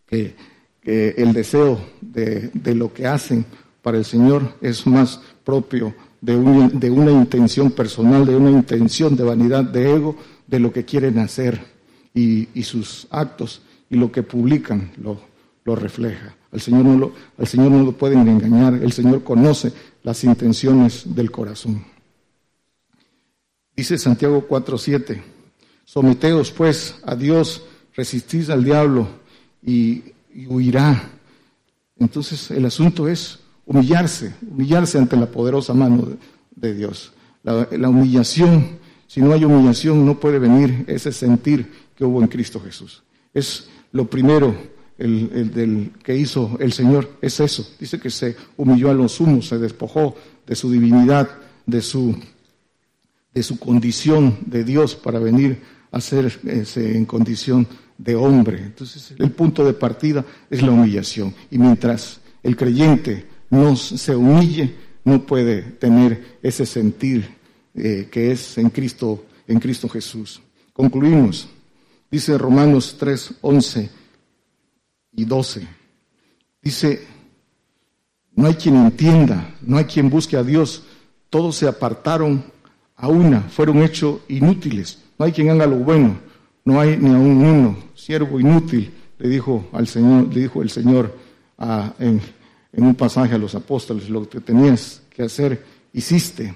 que, 0.06 0.36
el 0.86 1.32
deseo 1.32 1.80
de, 2.02 2.52
lo 2.76 2.94
que 2.94 3.08
hacen 3.08 3.46
para 3.82 3.98
el 3.98 4.04
Señor 4.04 4.56
es 4.60 4.86
más 4.86 5.22
propio 5.46 5.96
de, 6.20 6.34
de 6.74 6.92
una 6.92 7.12
intención 7.12 7.72
personal, 7.72 8.26
de 8.26 8.36
una 8.36 8.52
intención 8.52 9.16
de 9.16 9.24
vanidad, 9.24 9.64
de 9.64 9.96
ego, 9.96 10.18
de 10.48 10.60
lo 10.60 10.74
que 10.74 10.84
quieren 10.84 11.20
hacer 11.20 11.74
y, 12.14 12.64
sus 12.64 13.08
actos 13.10 13.62
y 13.90 13.96
lo 13.96 14.12
que 14.12 14.24
publican 14.24 14.92
lo, 15.02 15.20
lo 15.64 15.76
refleja. 15.76 16.36
Al 16.52 16.62
Señor, 16.62 16.86
no 16.86 16.98
lo, 16.98 17.14
al 17.38 17.48
Señor 17.48 17.72
no 17.72 17.84
lo 17.84 17.94
pueden 17.94 18.28
engañar, 18.28 18.76
el 18.76 18.92
Señor 18.92 19.24
conoce 19.24 19.74
las 20.04 20.24
intenciones 20.24 21.16
del 21.16 21.32
corazón. 21.32 21.84
Dice 23.76 23.98
Santiago 23.98 24.46
4:7, 24.48 25.22
someteos 25.86 26.52
pues 26.52 26.96
a 27.04 27.16
Dios, 27.16 27.64
resistid 27.96 28.50
al 28.50 28.64
diablo 28.64 29.08
y 29.62 30.04
huirá. 30.48 31.10
Entonces 31.98 32.52
el 32.52 32.66
asunto 32.66 33.08
es 33.08 33.40
humillarse, 33.66 34.34
humillarse 34.50 34.98
ante 34.98 35.16
la 35.16 35.28
poderosa 35.28 35.74
mano 35.74 36.18
de, 36.56 36.74
Dios. 36.74 37.14
La, 37.44 37.90
humillación, 37.90 38.78
si 39.08 39.22
no 39.22 39.34
hay 39.34 39.44
humillación, 39.46 40.06
no 40.06 40.20
puede 40.20 40.40
venir 40.40 40.86
ese 40.88 41.12
sentir 41.12 41.72
que 41.96 42.06
hubo 42.06 42.22
en 42.22 42.28
Cristo 42.28 42.60
Jesús. 42.60 43.04
Es 43.34 43.68
lo 43.92 44.10
primero 44.10 44.56
el, 44.98 45.52
del 45.52 45.92
que 46.04 46.16
hizo 46.16 46.58
el 46.60 46.74
Señor, 46.74 47.18
es 47.22 47.40
eso. 47.40 47.68
Dice 47.80 48.00
que 48.00 48.10
se 48.10 48.36
humilló 48.58 48.90
a 48.90 48.94
los 48.94 49.20
humos, 49.20 49.48
se 49.48 49.58
despojó 49.58 50.16
de 50.46 50.56
su 50.56 50.72
divinidad, 50.72 51.30
de 51.66 51.82
su, 51.82 52.18
de 53.34 53.44
su 53.44 53.60
condición 53.60 54.38
de 54.46 54.64
Dios 54.64 54.96
para 54.96 55.20
venir 55.20 55.62
a 55.92 56.02
ser 56.02 56.40
en 56.44 57.06
condición 57.06 57.68
de 57.98 58.16
hombre. 58.16 58.58
Entonces, 58.58 59.14
el 59.18 59.32
punto 59.32 59.66
de 59.66 59.74
partida 59.74 60.26
es 60.50 60.62
la 60.62 60.72
humillación. 60.72 61.34
Y 61.52 61.58
mientras 61.58 62.20
el 62.42 62.56
creyente 62.56 63.26
no 63.50 63.76
se 63.76 64.16
humille, 64.16 64.76
no 65.04 65.26
puede 65.26 65.62
tener 65.62 66.40
ese 66.42 66.66
sentir 66.66 67.28
eh, 67.76 68.08
que 68.12 68.32
es 68.32 68.58
en 68.58 68.70
Cristo, 68.70 69.26
en 69.48 69.60
Cristo 69.60 69.90
Jesús. 69.90 70.42
Concluimos. 70.72 71.48
Dice 72.10 72.38
Romanos 72.38 72.96
3, 73.00 73.36
11 73.42 73.90
y 75.14 75.26
12. 75.26 75.68
Dice, 76.62 77.08
no 78.36 78.48
hay 78.48 78.54
quien 78.56 78.76
entienda, 78.76 79.56
no 79.62 79.78
hay 79.78 79.86
quien 79.86 80.10
busque 80.10 80.38
a 80.38 80.44
Dios. 80.44 80.84
Todos 81.30 81.56
se 81.56 81.68
apartaron 81.68 82.44
a 82.96 83.08
una, 83.08 83.42
fueron 83.42 83.82
hechos 83.84 84.22
inútiles. 84.28 85.00
No 85.18 85.26
hay 85.26 85.32
quien 85.32 85.50
haga 85.50 85.66
lo 85.66 85.78
bueno, 85.78 86.20
no 86.66 86.80
hay 86.80 86.98
ni 86.98 87.10
aun 87.10 87.44
uno, 87.44 87.78
siervo 87.96 88.40
inútil, 88.40 88.92
le 89.20 89.30
dijo 89.30 89.68
al 89.72 89.88
Señor, 89.88 90.34
le 90.34 90.42
dijo 90.42 90.62
el 90.62 90.70
Señor 90.70 91.16
en 91.58 92.84
un 92.84 92.96
pasaje 92.96 93.36
a 93.36 93.38
los 93.38 93.56
apóstoles, 93.56 94.10
lo 94.10 94.28
que 94.28 94.42
tenías 94.42 95.02
que 95.10 95.24
hacer, 95.24 95.64
hiciste. 95.94 96.54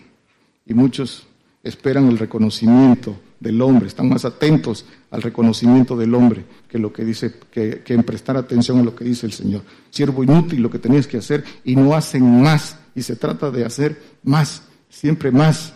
Y 0.66 0.74
muchos 0.74 1.28
esperan 1.64 2.08
el 2.08 2.18
reconocimiento 2.18 3.16
del 3.40 3.62
hombre, 3.62 3.88
están 3.88 4.10
más 4.10 4.26
atentos 4.26 4.86
al 5.12 5.22
reconocimiento 5.22 5.96
del 5.96 6.14
hombre 6.16 6.44
que 6.68 6.80
lo 6.80 6.92
que 6.92 7.06
dice, 7.06 7.36
que, 7.52 7.84
en 7.86 8.04
prestar 8.04 8.36
atención 8.36 8.80
a 8.80 8.84
lo 8.84 8.96
que 8.96 9.06
dice 9.06 9.26
el 9.26 9.34
Señor. 9.34 9.62
Siervo 9.90 10.24
inútil 10.24 10.62
lo 10.62 10.70
que 10.70 10.80
tenías 10.80 11.08
que 11.08 11.18
hacer 11.18 11.44
y 11.64 11.76
no 11.76 11.94
hacen 11.94 12.42
más. 12.42 12.78
Y 12.96 13.04
se 13.04 13.16
trata 13.16 13.52
de 13.52 13.64
hacer 13.64 14.02
más, 14.24 14.64
siempre 14.90 15.32
más. 15.32 15.74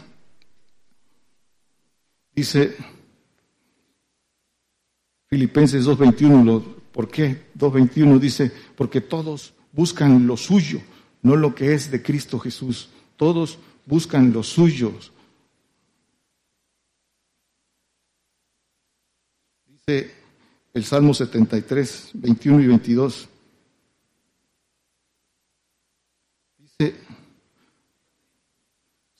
Dice 2.33 2.75
Filipenses 5.31 5.87
2.21, 5.87 6.61
¿por 6.91 7.09
qué? 7.09 7.45
2.21 7.57 8.19
dice, 8.19 8.51
porque 8.75 8.99
todos 8.99 9.53
buscan 9.71 10.27
lo 10.27 10.35
suyo, 10.35 10.81
no 11.21 11.37
lo 11.37 11.55
que 11.55 11.73
es 11.73 11.89
de 11.89 12.03
Cristo 12.03 12.37
Jesús. 12.37 12.89
Todos 13.15 13.57
buscan 13.85 14.33
lo 14.33 14.43
suyo. 14.43 14.91
Dice 19.67 20.13
el 20.73 20.83
Salmo 20.83 21.13
73, 21.13 22.09
21 22.13 22.61
y 22.63 22.67
22. 22.67 23.29
Dice 26.57 26.95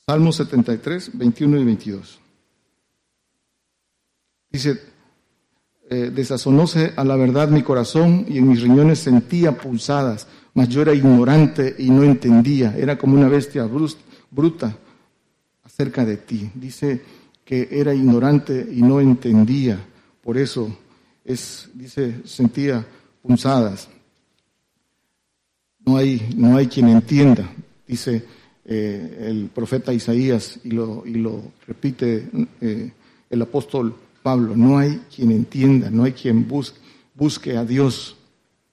Salmo 0.06 0.30
73, 0.30 1.10
21 1.16 1.58
y 1.58 1.64
22. 1.64 2.20
Dice, 4.50 4.91
eh, 5.92 6.10
desazonóse 6.10 6.94
a 6.96 7.04
la 7.04 7.16
verdad 7.16 7.50
mi 7.50 7.62
corazón 7.62 8.24
y 8.26 8.38
en 8.38 8.48
mis 8.48 8.62
riñones 8.62 8.98
sentía 8.98 9.58
pulsadas, 9.58 10.26
mas 10.54 10.70
yo 10.70 10.80
era 10.80 10.94
ignorante 10.94 11.76
y 11.78 11.90
no 11.90 12.02
entendía, 12.02 12.74
era 12.78 12.96
como 12.96 13.14
una 13.14 13.28
bestia 13.28 13.68
bruta 14.30 14.74
acerca 15.62 16.06
de 16.06 16.16
ti. 16.16 16.50
Dice 16.54 17.02
que 17.44 17.68
era 17.70 17.92
ignorante 17.92 18.66
y 18.72 18.80
no 18.80 19.00
entendía, 19.00 19.84
por 20.22 20.38
eso 20.38 20.74
es, 21.26 21.68
dice, 21.74 22.22
sentía 22.24 22.86
punzadas. 23.20 23.90
No 25.84 25.98
hay, 25.98 26.32
no 26.38 26.56
hay 26.56 26.68
quien 26.68 26.88
entienda, 26.88 27.52
dice 27.86 28.24
eh, 28.64 29.26
el 29.28 29.50
profeta 29.54 29.92
Isaías 29.92 30.58
y 30.64 30.70
lo, 30.70 31.02
y 31.04 31.16
lo 31.16 31.52
repite 31.66 32.30
eh, 32.62 32.90
el 33.28 33.42
apóstol 33.42 33.94
Pablo, 34.22 34.56
no 34.56 34.78
hay 34.78 35.02
quien 35.14 35.32
entienda, 35.32 35.90
no 35.90 36.04
hay 36.04 36.12
quien 36.12 36.46
busque, 36.46 36.78
busque 37.14 37.56
a 37.56 37.64
Dios. 37.64 38.16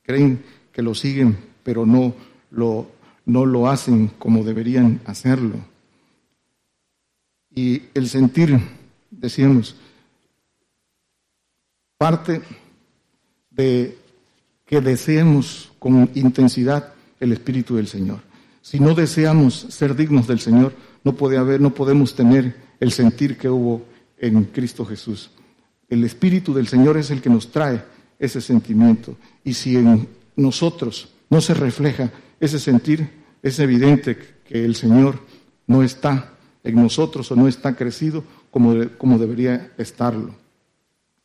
Creen 0.04 0.44
que 0.72 0.82
lo 0.82 0.96
siguen, 0.96 1.38
pero 1.64 1.86
no 1.86 2.14
lo, 2.52 2.88
no 3.26 3.46
lo 3.46 3.68
hacen 3.68 4.12
como 4.20 4.44
deberían 4.44 5.02
hacerlo. 5.06 5.56
Y 7.54 7.84
el 7.94 8.08
sentir, 8.08 8.60
decíamos, 9.12 9.76
parte 11.98 12.42
de 13.50 13.98
que 14.66 14.82
deseemos 14.82 15.72
con 15.80 16.10
intensidad 16.14 16.94
el 17.20 17.34
Espíritu 17.34 17.76
del 17.76 17.88
Señor. 17.88 18.20
Si 18.62 18.80
no 18.80 18.94
deseamos 18.94 19.56
ser 19.70 19.96
dignos 19.96 20.28
del 20.28 20.40
Señor, 20.40 20.74
no 21.04 21.14
puede 21.14 21.38
haber, 21.38 21.60
no 21.60 21.74
podemos 21.74 22.16
tener 22.16 22.56
el 22.80 22.92
sentir 22.92 23.38
que 23.38 23.50
hubo 23.50 23.84
en 24.18 24.44
Cristo 24.46 24.86
Jesús. 24.86 25.32
El 25.90 26.04
Espíritu 26.04 26.54
del 26.54 26.68
Señor 26.68 26.98
es 26.98 27.10
el 27.12 27.22
que 27.22 27.30
nos 27.30 27.52
trae 27.52 27.84
ese 28.20 28.42
sentimiento. 28.42 29.16
Y 29.44 29.54
si 29.54 29.76
en 29.76 30.08
nosotros 30.36 31.10
no 31.30 31.42
se 31.42 31.54
refleja 31.54 32.12
ese 32.40 32.60
sentir, 32.60 33.10
es 33.42 33.60
evidente 33.60 34.18
que 34.48 34.64
el 34.64 34.76
Señor 34.76 35.20
no 35.68 35.84
está 35.84 36.34
en 36.64 36.76
nosotros 36.76 37.32
o 37.32 37.36
no 37.36 37.48
está 37.48 37.76
crecido 37.76 38.24
como, 38.52 38.76
como 38.98 39.18
debería 39.18 39.72
estarlo. 39.78 40.36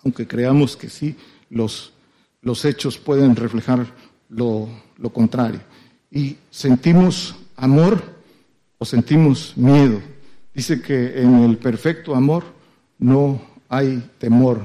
Aunque 0.02 0.26
creamos 0.26 0.76
que 0.76 0.88
sí, 0.88 1.16
los, 1.50 1.92
los 2.42 2.64
hechos 2.64 2.98
pueden 2.98 3.36
reflejar 3.36 3.86
lo, 4.28 4.68
lo 4.98 5.10
contrario. 5.10 5.60
Y 6.10 6.36
sentimos 6.50 7.34
amor 7.56 8.02
o 8.78 8.84
sentimos 8.84 9.56
miedo. 9.56 10.00
Dice 10.54 10.80
que 10.80 11.20
en 11.20 11.42
el 11.42 11.58
perfecto 11.58 12.14
amor 12.14 12.44
no 12.98 13.40
hay 13.76 14.10
temor, 14.18 14.60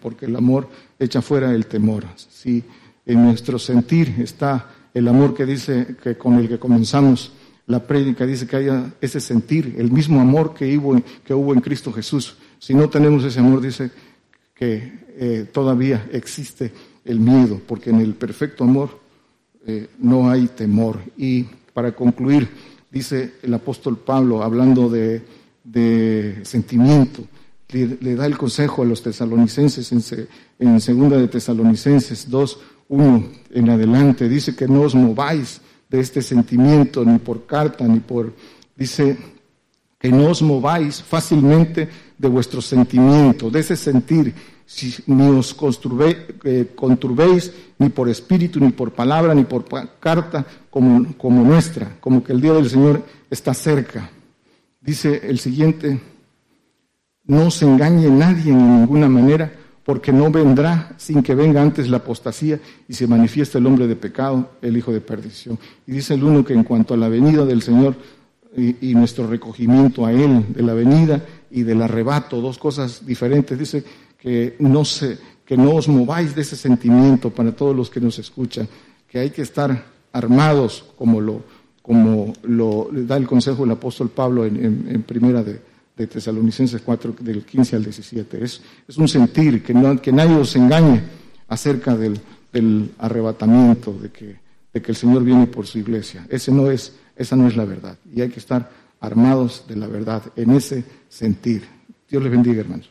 porque 0.00 0.26
el 0.26 0.36
amor 0.36 0.68
echa 0.98 1.20
fuera 1.20 1.52
el 1.52 1.66
temor. 1.66 2.04
Si 2.16 2.62
en 3.04 3.24
nuestro 3.24 3.58
sentir 3.58 4.14
está 4.18 4.68
el 4.94 5.08
amor 5.08 5.34
que 5.34 5.44
dice 5.46 5.96
que 6.02 6.16
con 6.16 6.34
el 6.34 6.48
que 6.48 6.58
comenzamos 6.58 7.32
la 7.66 7.84
prédica, 7.84 8.26
dice 8.26 8.46
que 8.46 8.56
haya 8.56 8.92
ese 9.00 9.20
sentir, 9.20 9.74
el 9.78 9.90
mismo 9.90 10.20
amor 10.20 10.54
que 10.54 10.76
hubo, 10.76 11.00
que 11.24 11.34
hubo 11.34 11.52
en 11.54 11.60
Cristo 11.60 11.92
Jesús. 11.92 12.36
Si 12.58 12.74
no 12.74 12.88
tenemos 12.88 13.24
ese 13.24 13.40
amor, 13.40 13.60
dice 13.60 13.90
que 14.54 14.92
eh, 15.16 15.46
todavía 15.52 16.08
existe 16.12 16.72
el 17.04 17.18
miedo, 17.18 17.60
porque 17.66 17.90
en 17.90 18.00
el 18.00 18.14
perfecto 18.14 18.64
amor 18.64 19.00
eh, 19.66 19.88
no 19.98 20.30
hay 20.30 20.46
temor. 20.48 21.00
Y 21.16 21.44
para 21.72 21.92
concluir, 21.92 22.48
dice 22.90 23.34
el 23.42 23.54
apóstol 23.54 23.98
Pablo, 23.98 24.42
hablando 24.42 24.88
de, 24.88 25.22
de 25.64 26.40
sentimiento, 26.44 27.24
le, 27.72 28.14
da 28.14 28.26
el 28.26 28.36
consejo 28.36 28.82
a 28.82 28.84
los 28.84 29.02
tesalonicenses 29.02 29.92
en, 29.92 30.28
en 30.58 30.80
segunda 30.80 31.16
de 31.16 31.28
Tesalonicenses 31.28 32.28
2, 32.28 32.58
1 32.88 33.28
en 33.52 33.70
adelante. 33.70 34.28
Dice 34.28 34.54
que 34.54 34.68
no 34.68 34.82
os 34.82 34.94
mováis 34.94 35.60
de 35.88 36.00
este 36.00 36.22
sentimiento 36.22 37.04
ni 37.04 37.18
por 37.18 37.46
carta 37.46 37.86
ni 37.86 38.00
por... 38.00 38.32
Dice 38.76 39.16
que 39.98 40.10
no 40.10 40.30
os 40.30 40.42
mováis 40.42 41.00
fácilmente 41.00 41.88
de 42.18 42.28
vuestro 42.28 42.60
sentimiento, 42.60 43.50
de 43.50 43.60
ese 43.60 43.76
sentir, 43.76 44.34
si, 44.66 44.94
ni 45.06 45.28
os 45.28 45.54
eh, 46.44 46.72
conturbéis 46.74 47.52
ni 47.78 47.88
por 47.88 48.08
espíritu, 48.08 48.58
ni 48.58 48.70
por 48.70 48.92
palabra, 48.92 49.34
ni 49.34 49.44
por 49.44 49.64
carta 50.00 50.44
como, 50.70 51.14
como 51.16 51.44
nuestra, 51.44 51.96
como 52.00 52.24
que 52.24 52.32
el 52.32 52.40
día 52.40 52.52
del 52.52 52.68
Señor 52.68 53.04
está 53.30 53.54
cerca. 53.54 54.10
Dice 54.80 55.20
el 55.24 55.38
siguiente 55.38 56.00
no 57.26 57.50
se 57.50 57.64
engañe 57.64 58.10
nadie 58.10 58.52
en 58.52 58.80
ninguna 58.80 59.08
manera, 59.08 59.52
porque 59.84 60.12
no 60.12 60.30
vendrá 60.30 60.94
sin 60.96 61.22
que 61.22 61.34
venga 61.34 61.60
antes 61.60 61.88
la 61.88 61.98
apostasía 61.98 62.60
y 62.88 62.94
se 62.94 63.06
manifieste 63.06 63.58
el 63.58 63.66
hombre 63.66 63.86
de 63.86 63.96
pecado, 63.96 64.50
el 64.62 64.76
hijo 64.76 64.92
de 64.92 65.00
perdición. 65.00 65.58
Y 65.86 65.92
dice 65.92 66.14
el 66.14 66.24
uno 66.24 66.44
que 66.44 66.54
en 66.54 66.64
cuanto 66.64 66.94
a 66.94 66.96
la 66.96 67.08
venida 67.08 67.44
del 67.44 67.62
Señor 67.62 67.96
y, 68.56 68.94
nuestro 68.94 69.26
recogimiento 69.26 70.04
a 70.04 70.12
Él, 70.12 70.46
de 70.54 70.62
la 70.62 70.74
venida 70.74 71.24
y 71.50 71.62
del 71.62 71.82
arrebato, 71.82 72.40
dos 72.40 72.58
cosas 72.58 73.04
diferentes, 73.04 73.58
dice 73.58 73.82
que 74.18 74.56
no, 74.60 74.84
se, 74.84 75.18
que 75.44 75.56
no 75.56 75.74
os 75.74 75.88
mováis 75.88 76.34
de 76.34 76.42
ese 76.42 76.56
sentimiento 76.56 77.30
para 77.30 77.52
todos 77.52 77.74
los 77.74 77.90
que 77.90 78.00
nos 78.00 78.18
escuchan, 78.18 78.68
que 79.08 79.18
hay 79.18 79.30
que 79.30 79.42
estar 79.42 79.84
armados 80.12 80.84
como 80.96 81.20
lo, 81.20 81.42
como 81.80 82.32
lo 82.42 82.88
da 82.92 83.16
el 83.16 83.26
consejo 83.26 83.62
del 83.62 83.72
apóstol 83.72 84.10
Pablo 84.10 84.44
en 84.44 85.02
primera 85.06 85.42
de 85.42 85.71
Tesalonicenses 86.06 86.82
4, 86.82 87.16
del 87.20 87.44
15 87.44 87.76
al 87.76 87.84
17. 87.84 88.44
Es, 88.44 88.62
es 88.86 88.96
un 88.96 89.08
sentir, 89.08 89.62
que, 89.62 89.74
no, 89.74 90.00
que 90.00 90.12
nadie 90.12 90.36
os 90.36 90.54
engañe 90.56 91.02
acerca 91.48 91.96
del, 91.96 92.20
del 92.52 92.90
arrebatamiento, 92.98 93.92
de 93.92 94.10
que, 94.10 94.36
de 94.72 94.82
que, 94.82 94.92
el 94.92 94.96
Señor 94.96 95.24
viene 95.24 95.46
por 95.46 95.66
su 95.66 95.78
iglesia. 95.78 96.26
Ese 96.28 96.52
no 96.52 96.70
es, 96.70 96.94
esa 97.16 97.36
no 97.36 97.48
es 97.48 97.56
la 97.56 97.64
verdad. 97.64 97.98
Y 98.14 98.20
hay 98.20 98.28
que 98.28 98.40
estar 98.40 98.70
armados 99.00 99.64
de 99.68 99.76
la 99.76 99.86
verdad 99.86 100.22
en 100.36 100.52
ese 100.52 100.84
sentir. 101.08 101.64
Dios 102.08 102.22
les 102.22 102.32
bendiga, 102.32 102.60
hermanos. 102.60 102.90